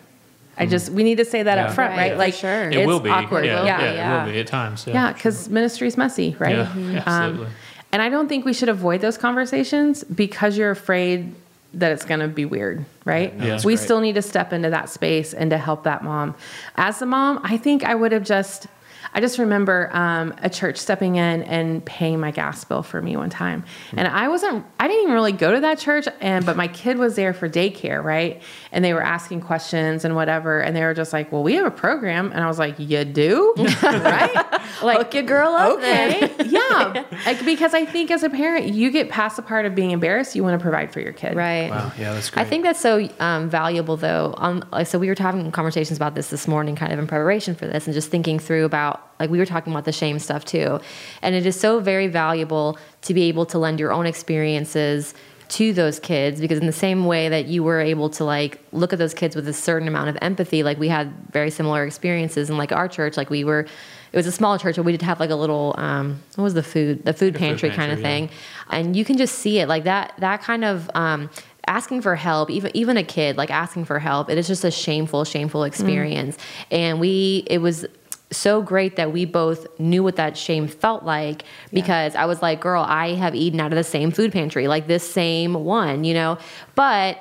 [0.58, 1.66] I just we need to say that Yeah.
[1.68, 2.12] up front, Right, right?
[2.14, 2.70] for Like sure.
[2.70, 3.10] It it's will be.
[3.10, 3.46] awkward.
[3.46, 4.22] Yeah, yeah, yeah, yeah.
[4.22, 4.86] it will be at times.
[4.88, 6.56] Yeah, yeah, because ministry is messy, right?
[6.58, 7.48] Yeah, Um, absolutely.
[7.92, 11.34] And I don't think we should avoid those conversations because you're afraid
[11.74, 13.36] that it's going to be weird, right?
[13.38, 13.80] no, we great.
[13.80, 16.36] still need to step into that space and to help that mom.
[16.76, 18.68] As a mom, I think I would have just.
[19.14, 23.18] I just remember um, a church stepping in and paying my gas bill for me
[23.18, 24.66] one time, and I wasn't.
[24.80, 27.50] I didn't even really go to that church, and but my kid was there for
[27.50, 28.42] daycare, right?
[28.72, 31.66] And they were asking questions and whatever, and they were just like, "Well, we have
[31.66, 36.32] a program," and I was like, "You do, right?" like, Hook your girl up okay,
[36.46, 37.04] yeah.
[37.26, 40.36] Like because I think as a parent, you get past the part of being embarrassed.
[40.36, 41.70] You want to provide for your kid, Right.
[41.70, 41.92] Wow.
[41.98, 42.46] Yeah, that's great.
[42.46, 44.34] I think that's so um, valuable, though.
[44.38, 47.68] Um, so we were having conversations about this this morning, kind of in preparation for
[47.68, 50.80] this, and just thinking through about like we were talking about the shame stuff too,
[51.22, 55.14] and it is so very valuable to be able to lend your own experiences
[55.52, 58.94] to those kids because in the same way that you were able to like look
[58.94, 62.50] at those kids with a certain amount of empathy like we had very similar experiences
[62.50, 63.18] in like our church.
[63.18, 63.68] Like we were
[64.14, 66.54] it was a small church but we did have like a little um what was
[66.54, 68.08] the food the food food pantry, kind of yeah.
[68.08, 68.30] thing.
[68.70, 71.30] And you can just see it like that that kind of um
[71.68, 74.72] asking for help even even a kid like asking for help it is just a
[74.72, 76.38] shameful shameful experience.
[76.72, 77.86] And we it was
[78.32, 82.62] so great that we both knew what that shame felt like because I was like,
[82.62, 86.14] girl, I have eaten out of the same food pantry, like this same one, you
[86.14, 86.38] know?
[86.76, 87.20] But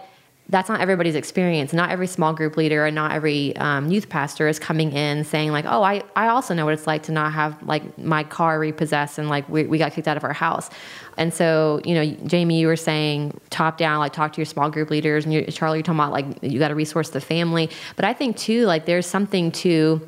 [0.50, 1.72] that's not everybody's experience.
[1.72, 5.52] Not every small group leader and not every um, youth pastor is coming in saying
[5.52, 8.58] like, oh, I, I also know what it's like to not have like my car
[8.58, 10.68] repossessed and like we, we got kicked out of our house.
[11.16, 14.70] And so, you know, Jamie, you were saying top down, like talk to your small
[14.70, 17.70] group leaders and you, Charlie, you're talking about like, you got to resource the family.
[17.94, 20.00] But I think too, like there's something to,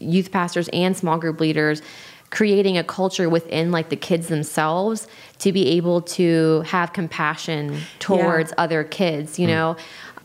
[0.00, 1.82] youth pastors and small group leaders
[2.30, 8.52] creating a culture within like the kids themselves to be able to have compassion towards
[8.58, 9.76] other kids you know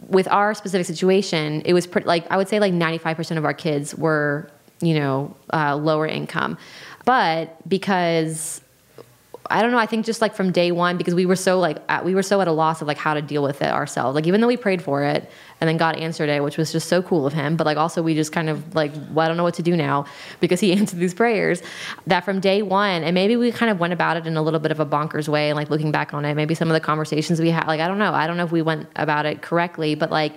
[0.07, 3.53] with our specific situation it was pretty like i would say like 95% of our
[3.53, 4.49] kids were
[4.81, 6.57] you know uh, lower income
[7.05, 8.61] but because
[9.49, 9.77] I don't know.
[9.77, 12.23] I think just like from day one, because we were so like at, we were
[12.23, 14.15] so at a loss of like how to deal with it ourselves.
[14.15, 15.29] Like even though we prayed for it,
[15.61, 17.55] and then God answered it, which was just so cool of Him.
[17.55, 19.75] But like also we just kind of like well, I don't know what to do
[19.75, 20.05] now
[20.39, 21.61] because He answered these prayers.
[22.07, 24.59] That from day one, and maybe we kind of went about it in a little
[24.59, 25.49] bit of a bonkers way.
[25.49, 27.87] And like looking back on it, maybe some of the conversations we had, like I
[27.87, 28.13] don't know.
[28.13, 30.33] I don't know if we went about it correctly, but like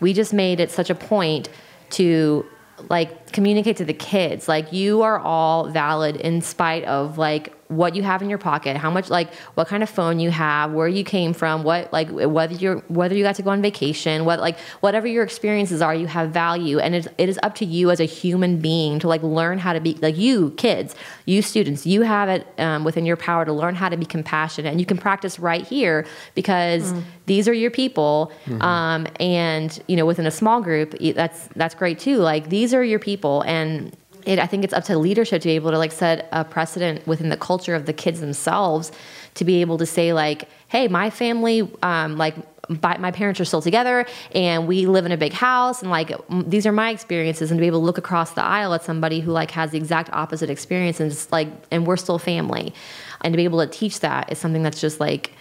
[0.00, 1.48] we just made it such a point
[1.90, 2.44] to
[2.88, 7.94] like communicate to the kids like you are all valid in spite of like what
[7.94, 10.88] you have in your pocket how much like what kind of phone you have where
[10.88, 14.40] you came from what like whether you're whether you got to go on vacation what
[14.40, 17.90] like whatever your experiences are you have value and it, it is up to you
[17.90, 20.94] as a human being to like learn how to be like you kids
[21.26, 24.70] you students you have it um, within your power to learn how to be compassionate
[24.70, 26.92] and you can practice right here because
[27.26, 31.98] these are your people um, and you know within a small group that's that's great
[31.98, 35.48] too like these are your people and it, I think it's up to leadership to
[35.48, 38.92] be able to like set a precedent within the culture of the kids themselves
[39.34, 42.34] to be able to say like, hey, my family, um, like
[42.68, 44.04] my parents are still together
[44.34, 47.60] and we live in a big house and like these are my experiences and to
[47.62, 50.50] be able to look across the aisle at somebody who like has the exact opposite
[50.50, 52.74] experience and just like and we're still family.
[53.22, 55.32] And to be able to teach that is something that's just like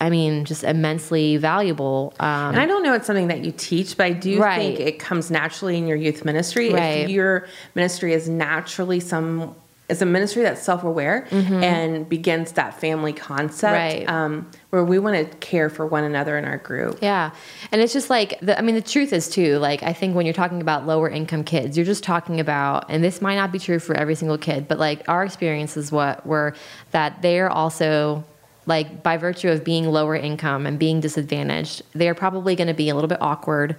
[0.00, 2.12] I mean, just immensely valuable.
[2.20, 4.76] Um, And I don't know it's something that you teach, but I do Right.
[4.76, 6.72] think it comes naturally in your youth ministry.
[6.72, 7.04] Right.
[7.04, 9.54] If your ministry is naturally some
[9.86, 14.06] it's a ministry that's self-aware and begins that family concept Mm-hmm.
[14.06, 14.08] Right.
[14.08, 17.00] um, where we want to care for one another in our group.
[17.02, 17.32] Yeah.
[17.70, 20.24] And it's just like, the, I mean, the truth is too, like, I think when
[20.24, 23.58] you're talking about lower income kids, you're just talking about, and this might not be
[23.58, 26.54] true for every single kid, but like our experience is what were
[26.92, 28.24] that they're also,
[28.66, 32.88] like, by virtue of being lower income and being disadvantaged, they're probably going to be
[32.88, 33.76] a little bit awkward.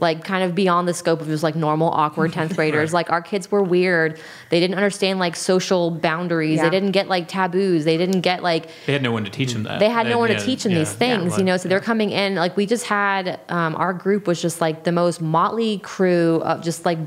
[0.00, 2.92] Like kind of beyond the scope of just like normal awkward 10th graders.
[2.94, 4.20] Like our kids were weird.
[4.48, 6.58] They didn't understand like social boundaries.
[6.58, 6.62] Yeah.
[6.62, 7.84] They didn't get like taboos.
[7.84, 9.80] They didn't get like They had no one to teach them that.
[9.80, 11.56] they had no one to teach them yeah, these things, yeah, you know.
[11.56, 14.92] So they're coming in like we just had um, our group was just like the
[14.92, 16.98] most motley crew of just like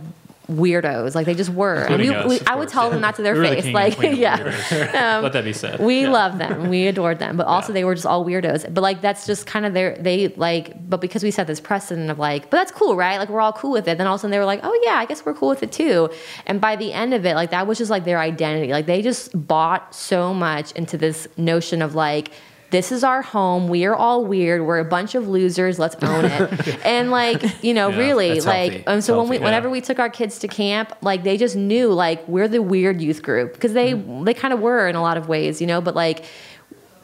[0.51, 1.87] weirdos, like they just were.
[1.97, 3.97] We, us, we, I would tell them that to their We were the face, like
[4.17, 4.37] yeah.
[4.37, 5.21] weirdos.
[5.23, 5.79] Let that be said.
[5.79, 6.09] We Yeah.
[6.11, 6.69] loved them.
[6.69, 7.37] We adored them.
[7.37, 7.73] But also Yeah.
[7.75, 8.71] they were just all weirdos.
[8.73, 12.09] But like that's just kind of their they like but because we set this precedent
[12.09, 13.17] of like, but that's cool, right?
[13.17, 13.97] Like we're all cool with it.
[13.97, 15.63] Then all of a sudden they were like, Oh yeah, I guess we're cool with
[15.63, 16.09] it too.
[16.45, 18.71] And by the end of it, like that was just like their identity.
[18.71, 22.31] Like they just bought so much into this notion of like
[22.71, 23.67] this is our home.
[23.67, 24.65] We are all weird.
[24.65, 25.77] We're a bunch of losers.
[25.77, 26.79] Let's own it.
[26.85, 28.87] and like, you know, Yeah, really, like, healthy.
[28.87, 31.37] um, so It's when we, healthy, whenever we took our kids to camp, like they
[31.37, 34.23] just knew like we're the weird youth group because they Mm-hmm.
[34.23, 35.81] they kind of were in a lot of ways, you know.
[35.81, 36.23] But like,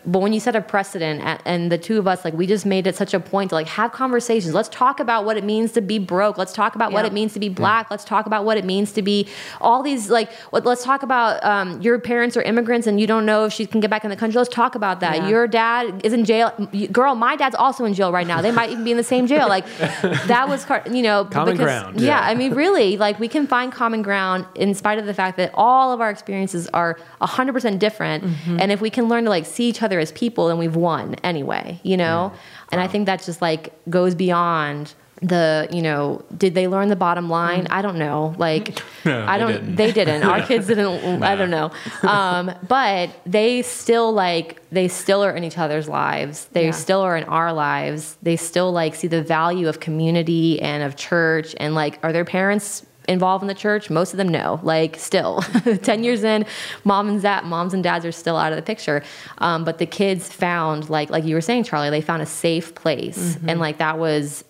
[0.06, 2.88] but when you set a precedent, and the two of us, like, we just made
[2.88, 4.54] it such a point to like have conversations.
[4.54, 6.38] Let's talk about what it means to be broke.
[6.38, 7.92] Let's talk about what it means to be black.
[7.92, 9.28] Let's talk about what it means to be
[9.60, 10.32] all these like.
[10.52, 13.66] What, let's talk about um, your parents are immigrants and you don't know if she
[13.66, 14.38] can get back in the country.
[14.38, 15.18] Let's talk about that.
[15.18, 15.30] Yeah.
[15.30, 16.52] Your dad is in jail.
[16.92, 18.42] Girl, my dad's also in jail right now.
[18.42, 19.48] They might even be in the same jail.
[19.48, 22.00] Like that was, car- you know, Common ground.
[22.00, 22.22] Yeah, Yeah.
[22.22, 25.52] I mean, really, like we can find common ground in spite of the fact that
[25.54, 28.24] all of our experiences are 100% different.
[28.24, 28.60] Mm-hmm.
[28.60, 31.16] And if we can learn to like see each other as people, then we've won
[31.24, 32.32] anyway, you know?
[32.72, 36.96] And I think that just like goes beyond the, you know, did they learn the
[36.96, 37.66] bottom line?
[37.72, 38.36] I don't know.
[38.38, 39.76] Like, No, I don't, didn't.
[39.76, 40.22] they didn't.
[40.24, 41.72] Our kids didn't, I don't know.
[42.04, 46.46] Um, but they still like, they still are in each other's lives.
[46.52, 46.72] They Yeah.
[46.72, 48.18] still are in our lives.
[48.22, 52.26] They still like see the value of community and of church and like, are their
[52.26, 53.90] parents involved in the church?
[53.90, 54.60] Most of them know.
[54.64, 55.42] Like still,
[55.82, 56.46] ten years in,
[56.84, 59.04] mom and dad, moms and dads are still out of the picture.
[59.40, 62.76] Um, but the kids found like like you were saying, Charlie, they found a safe
[62.76, 64.44] place, and like that was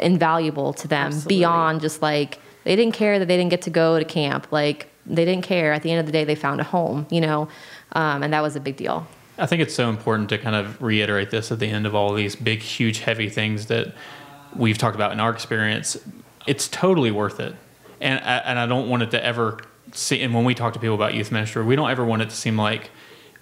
[0.00, 1.36] invaluable to them Absolutely.
[1.36, 4.48] beyond just like they didn't care that they didn't get to go to camp.
[4.50, 5.72] Like they didn't care.
[5.72, 7.48] At the end of the day, they found a home, you know,
[7.92, 9.06] um, and that was a big deal.
[9.38, 12.14] I think it's so important to kind of reiterate this at the end of all
[12.14, 13.94] these big, huge, heavy things that
[14.54, 15.96] we've talked about in our experience.
[16.46, 17.54] It's totally worth it,
[18.00, 19.58] and I, and I don't want it to ever
[19.92, 20.22] see.
[20.22, 22.36] And when we talk to people about youth ministry, we don't ever want it to
[22.36, 22.90] seem like,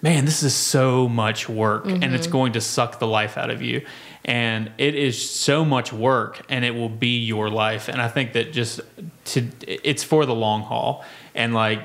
[0.01, 2.31] man, this is so much work, and it's mm-hmm.
[2.31, 3.85] going to suck the life out of you.
[4.23, 7.87] And it is so much work, and it will be your life.
[7.87, 8.81] And I think that just
[9.25, 11.03] to it's for the long haul,
[11.33, 11.81] and like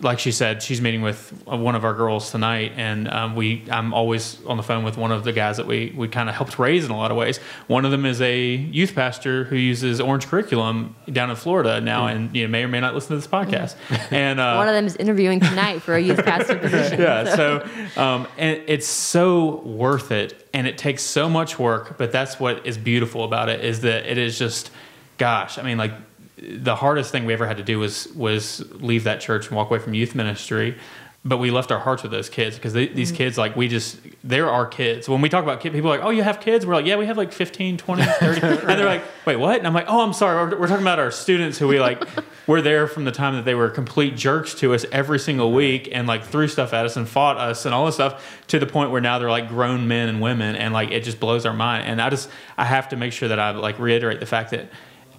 [0.00, 3.64] like she said, she's meeting with uh, one of our girls tonight, and um, we
[3.70, 6.34] I'm always on the phone with one of the guys that we we kind of
[6.34, 7.38] helped raise in a lot of ways.
[7.66, 12.08] One of them is a youth pastor who uses Orange curriculum down in Florida now,
[12.08, 13.74] and you know may or may not listen to this podcast.
[14.12, 17.00] And uh, One of them is interviewing tonight for a youth pastor position.
[17.00, 17.66] yeah, so
[17.96, 22.66] um, and it's so worth it, and it takes so much work, but that's what
[22.66, 24.70] is beautiful about it is that it is just,
[25.16, 25.92] gosh, I mean, like
[26.38, 29.70] the hardest thing we ever had to do was was leave that church and walk
[29.70, 30.76] away from youth ministry.
[31.24, 33.16] But we left our hearts with those kids because they, these mm-hmm.
[33.16, 35.08] kids, like, we just, they're our kids.
[35.08, 36.64] When we talk about kids, people are like, oh, you have kids?
[36.64, 38.40] We're like, yeah, we have like 15, 20, 30.
[38.46, 39.58] and they're like, wait, what?
[39.58, 40.36] And I'm like, oh, I'm sorry.
[40.36, 42.00] We're, we're talking about our students who we like,
[42.46, 45.88] were there from the time that they were complete jerks to us every single week
[45.90, 48.66] and like threw stuff at us and fought us and all this stuff to the
[48.66, 51.54] point where now they're like grown men and women and like it just blows our
[51.54, 51.88] mind.
[51.88, 54.70] And I just, I have to make sure that I like reiterate the fact that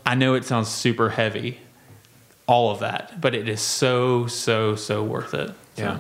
[0.08, 1.60] I know it sounds super heavy,
[2.48, 5.50] all of that, but it is so, so, so worth it.
[5.76, 6.00] So, Yeah.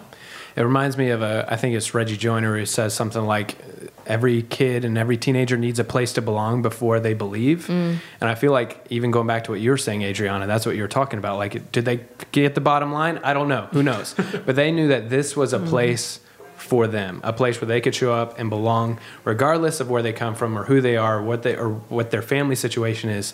[0.55, 3.57] It reminds me of a, I think it's Reggie Joiner who says something like,
[4.07, 7.67] every kid and every teenager needs a place to belong before they believe.
[7.67, 7.97] Mm.
[8.21, 10.75] And I feel like even going back to what you were saying, Adriana, that's what
[10.75, 11.37] you were talking about.
[11.37, 13.19] Like, did they get the bottom line?
[13.19, 13.67] I don't know.
[13.71, 14.15] Who knows?
[14.45, 15.67] but they knew that this was a mm.
[15.67, 16.21] place
[16.55, 20.11] for them, a place where they could show up and belong, regardless of where they
[20.11, 23.33] come from or who they are, what they or what their family situation is.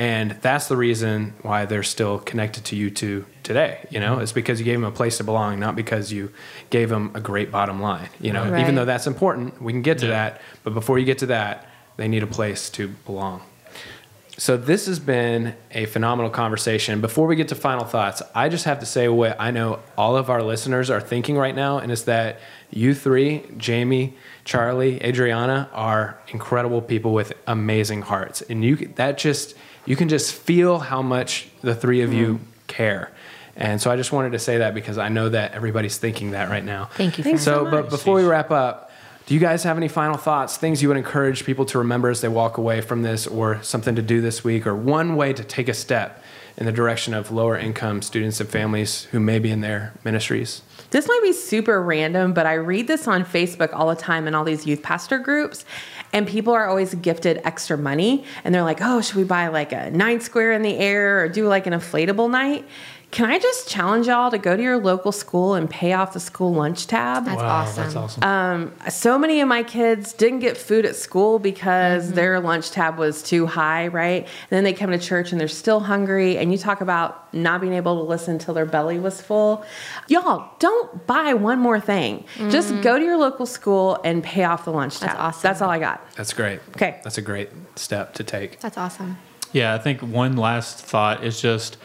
[0.00, 3.86] And that's the reason why they're still connected to you two today.
[3.90, 6.32] You know, it's because you gave them a place to belong, not because you
[6.70, 8.08] gave them a great bottom line.
[8.18, 8.60] You know, Right.
[8.60, 10.12] even though that's important, we can get to Yeah.
[10.12, 10.40] that.
[10.64, 11.66] But before you get to that,
[11.98, 13.42] they need a place to belong.
[14.38, 17.02] So this has been a phenomenal conversation.
[17.02, 20.16] Before we get to final thoughts, I just have to say what I know all
[20.16, 22.40] of our listeners are thinking right now, and it's that
[22.70, 29.54] you three, Jamie, Charlie, Adriana, are incredible people with amazing hearts, and you that just
[29.86, 32.40] you can just feel how much the three of you mm.
[32.66, 33.10] care.
[33.56, 36.48] And so I just wanted to say that because I know that everybody's thinking that
[36.48, 36.86] right now.
[36.94, 37.24] Thank you.
[37.24, 38.90] Thanks for So, so but before we wrap up,
[39.26, 42.20] do you guys have any final thoughts, things you would encourage people to remember as
[42.20, 45.44] they walk away from this, or something to do this week, or one way to
[45.44, 46.22] take a step
[46.56, 50.62] in the direction of lower income students and families who may be in their ministries?
[50.90, 54.34] This might be super random, but I read this on Facebook all the time in
[54.34, 55.64] all these youth pastor groups.
[56.12, 58.24] And people are always gifted extra money.
[58.44, 61.28] And they're like, oh, should we buy like a nine square in the air or
[61.28, 62.66] do like an inflatable night?
[63.10, 66.20] Can I just challenge y'all to go to your local school and pay off the
[66.20, 67.24] school lunch tab?
[67.24, 67.82] That's awesome.
[67.82, 68.22] That's awesome.
[68.22, 72.14] Um, so many of my kids didn't get food at school because mm-hmm.
[72.14, 74.22] their lunch tab was too high, right?
[74.22, 76.38] And then they come to church and they're still hungry.
[76.38, 79.64] And you talk about not being able to listen till their belly was full.
[80.06, 82.24] Y'all, don't buy one more thing.
[82.48, 82.82] Just mm-hmm.
[82.82, 85.08] go to your local school and pay off the lunch tab.
[85.10, 85.42] That's awesome.
[85.42, 86.12] That's all I got.
[86.12, 86.60] That's great.
[86.76, 87.00] Okay.
[87.02, 88.60] That's a great step to take.
[88.60, 89.18] That's awesome.
[89.52, 91.76] Yeah, I think one last thought is just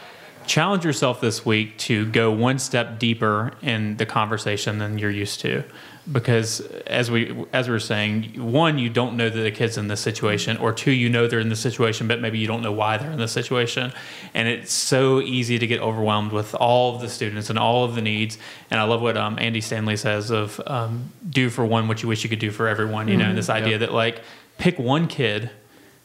[0.47, 5.39] challenge yourself this week to go one step deeper in the conversation than you're used
[5.41, 5.63] to.
[6.11, 9.87] Because as we as we were saying one you don't know that the kids in
[9.87, 12.71] this situation or two you know they're in the situation but maybe you don't know
[12.71, 13.91] why they're in this situation.
[14.35, 17.95] And it's so easy to get overwhelmed with all of the students and all of
[17.95, 18.37] the needs.
[18.69, 22.07] And i love what um, andy stanley says of um, do for one what you
[22.09, 23.79] wish you could do for everyone you know and this idea Yep.
[23.79, 24.21] that like
[24.59, 25.49] pick one kid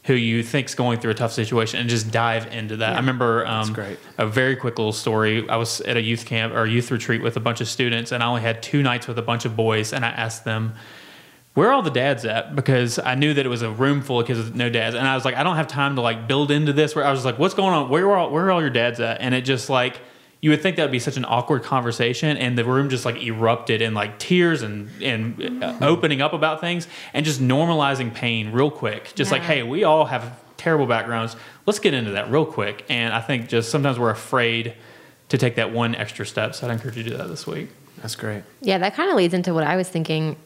[0.05, 2.95] who you think's going through a tough situation and just dive into that.
[2.95, 3.77] I remember um,
[4.17, 5.47] a very quick little story.
[5.49, 8.23] I was at a youth camp or youth retreat with a bunch of students, and
[8.23, 10.75] I only had two nights with a bunch of boys, and I asked them.
[11.55, 12.55] Where are all the dads at?
[12.55, 15.07] Because I knew that it was a room full of kids with no dads, and
[15.07, 16.95] I was like, I don't have time to like build into this.
[16.95, 17.89] Where I was like, what's going on?
[17.91, 19.21] Where are all, where are all your dads at?
[19.21, 20.01] And it just like
[20.41, 23.23] you would think that would be such an awkward conversation, and the room just like
[23.23, 28.53] erupted in like tears and and uh, opening up about things and just normalizing pain
[28.53, 29.13] real quick.
[29.15, 31.37] Just like, hey, we all have terrible backgrounds.
[31.67, 32.85] Let's get into that real quick.
[32.89, 34.75] And I think just sometimes we're afraid
[35.31, 36.55] to take that one extra step.
[36.55, 37.71] So I'd encourage you to do that this week.
[38.03, 38.43] That's great.
[38.61, 40.37] Yeah, that kind of leads into what I was thinking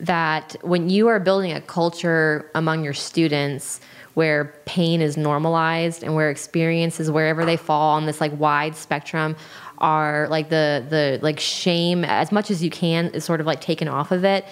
[0.00, 3.80] that when you are building a culture among your students
[4.14, 9.36] where pain is normalized and where experiences wherever they fall on this like wide spectrum
[9.78, 13.60] are like the the like shame as much as you can is sort of like
[13.60, 14.44] taken off of it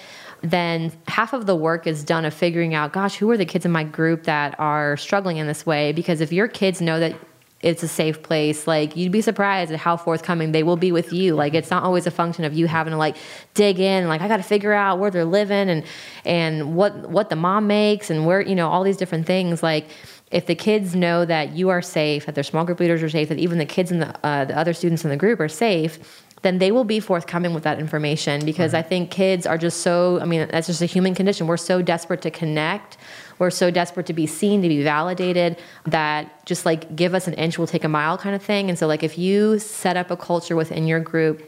[0.43, 3.65] then half of the work is done of figuring out gosh who are the kids
[3.65, 5.93] in my group that are struggling in this way?
[5.93, 7.17] Because if your kids know that
[7.63, 8.67] it's a safe place.
[8.67, 11.35] Like you'd be surprised at how forthcoming they will be with you.
[11.35, 13.17] Like it's not always a function of you having to like
[13.55, 14.09] dig in.
[14.09, 15.85] Like I got to figure out where they're living and
[16.25, 19.63] and what what the mom makes and where you know all these different things.
[19.63, 19.89] Like
[20.31, 23.29] if the kids know that you are safe, that their small group leaders are safe,
[23.31, 26.23] that even the kids and the uh, the other students in the group are safe.
[26.43, 30.21] Then they will be forthcoming with that information because I think kids are just so.
[30.21, 31.47] I mean, that's just a human condition.
[31.47, 32.99] We're so desperate to connect
[33.39, 37.35] we're so desperate to be seen to be validated that just like give us an
[37.35, 38.69] inch we'll take a mile kind of thing.
[38.69, 41.43] And so like if you set up a culture within your group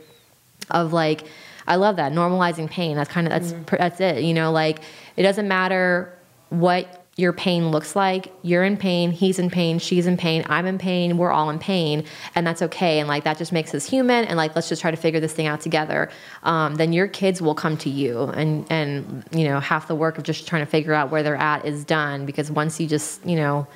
[0.71, 1.25] of like
[1.67, 3.65] i love that normalizing pain that's kind of that's mm-hmm.
[3.65, 4.81] pr that's it you know like
[5.17, 6.13] it doesn't matter
[6.51, 8.33] what your pain looks like.
[8.43, 9.11] You're in pain.
[9.11, 9.81] He's in pain.
[9.81, 10.45] She's in pain.
[10.47, 11.19] I'm in pain.
[11.19, 12.05] We're all in pain.
[12.37, 13.01] And that's okay.
[13.01, 14.25] And like that just makes us human.
[14.25, 16.11] And like let's just try to figure this thing out together.
[16.45, 18.21] Um, then your kids will come to you.
[18.21, 21.35] And and you know half the work of just trying to figure out where they're
[21.35, 22.25] at is done.
[22.25, 23.67] Because once you just you know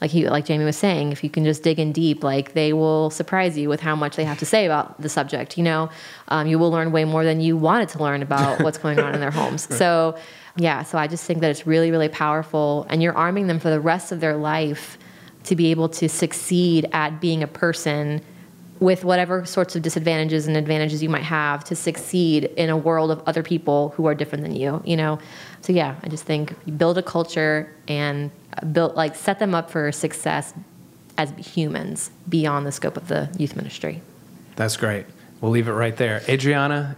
[0.00, 2.72] like he like Jamie was saying, if you can just dig in deep, like they
[2.72, 5.58] will surprise you with how much they have to say about the subject.
[5.58, 5.90] You know,
[6.28, 9.14] um, you will learn way more than you wanted to learn about what's going on
[9.14, 9.74] in their homes.
[9.74, 10.16] So,
[10.56, 13.70] yeah, so I just think that it's really, really powerful, and you're arming them for
[13.70, 14.98] the rest of their life
[15.44, 18.22] to be able to succeed at being a person
[18.80, 23.10] with whatever sorts of disadvantages and advantages you might have to succeed in a world
[23.10, 25.18] of other people who are different than you you know
[25.62, 28.30] so yeah i just think you build a culture and
[28.72, 30.54] build like set them up for success
[31.16, 34.00] as humans beyond the scope of the youth ministry
[34.56, 35.06] That's great.
[35.40, 36.22] We'll leave it right there.
[36.28, 36.96] Adriana,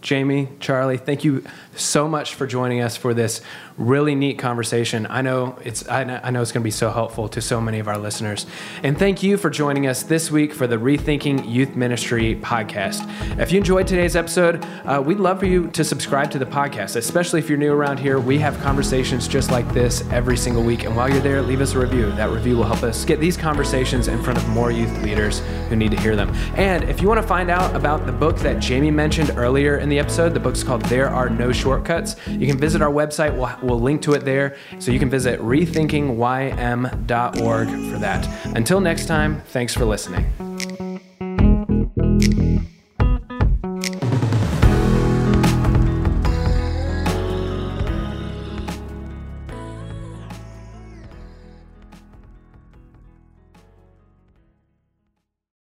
[0.00, 1.44] Jamie, Charlie, thank you
[1.76, 3.42] so much for joining us for this
[3.76, 5.06] really neat conversation.
[5.08, 7.88] I know it's I know, it's going to be so helpful to so many of
[7.88, 8.46] our listeners.
[8.82, 13.08] And thank you for joining us this week for the Rethinking Youth Ministry podcast.
[13.38, 16.96] If you enjoyed today's episode, uh, we'd love for you to subscribe to the podcast,
[16.96, 18.18] especially if you're new around here.
[18.18, 20.84] We have conversations just like this every single week.
[20.84, 22.10] And while you're there, leave us a review.
[22.12, 25.76] That review will help us get these conversations in front of more youth leaders who
[25.76, 26.30] need to hear them.
[26.56, 29.88] And if you want to find out about the book that Jamie mentioned earlier in
[29.88, 32.16] the episode, the book's called There Are No Shortcuts.
[32.28, 33.36] You can visit our website.
[33.36, 34.56] We'll, we'll link to it there.
[34.78, 38.56] So you can visit rethinkingym.org for that.
[38.56, 40.26] Until next time, thanks for listening.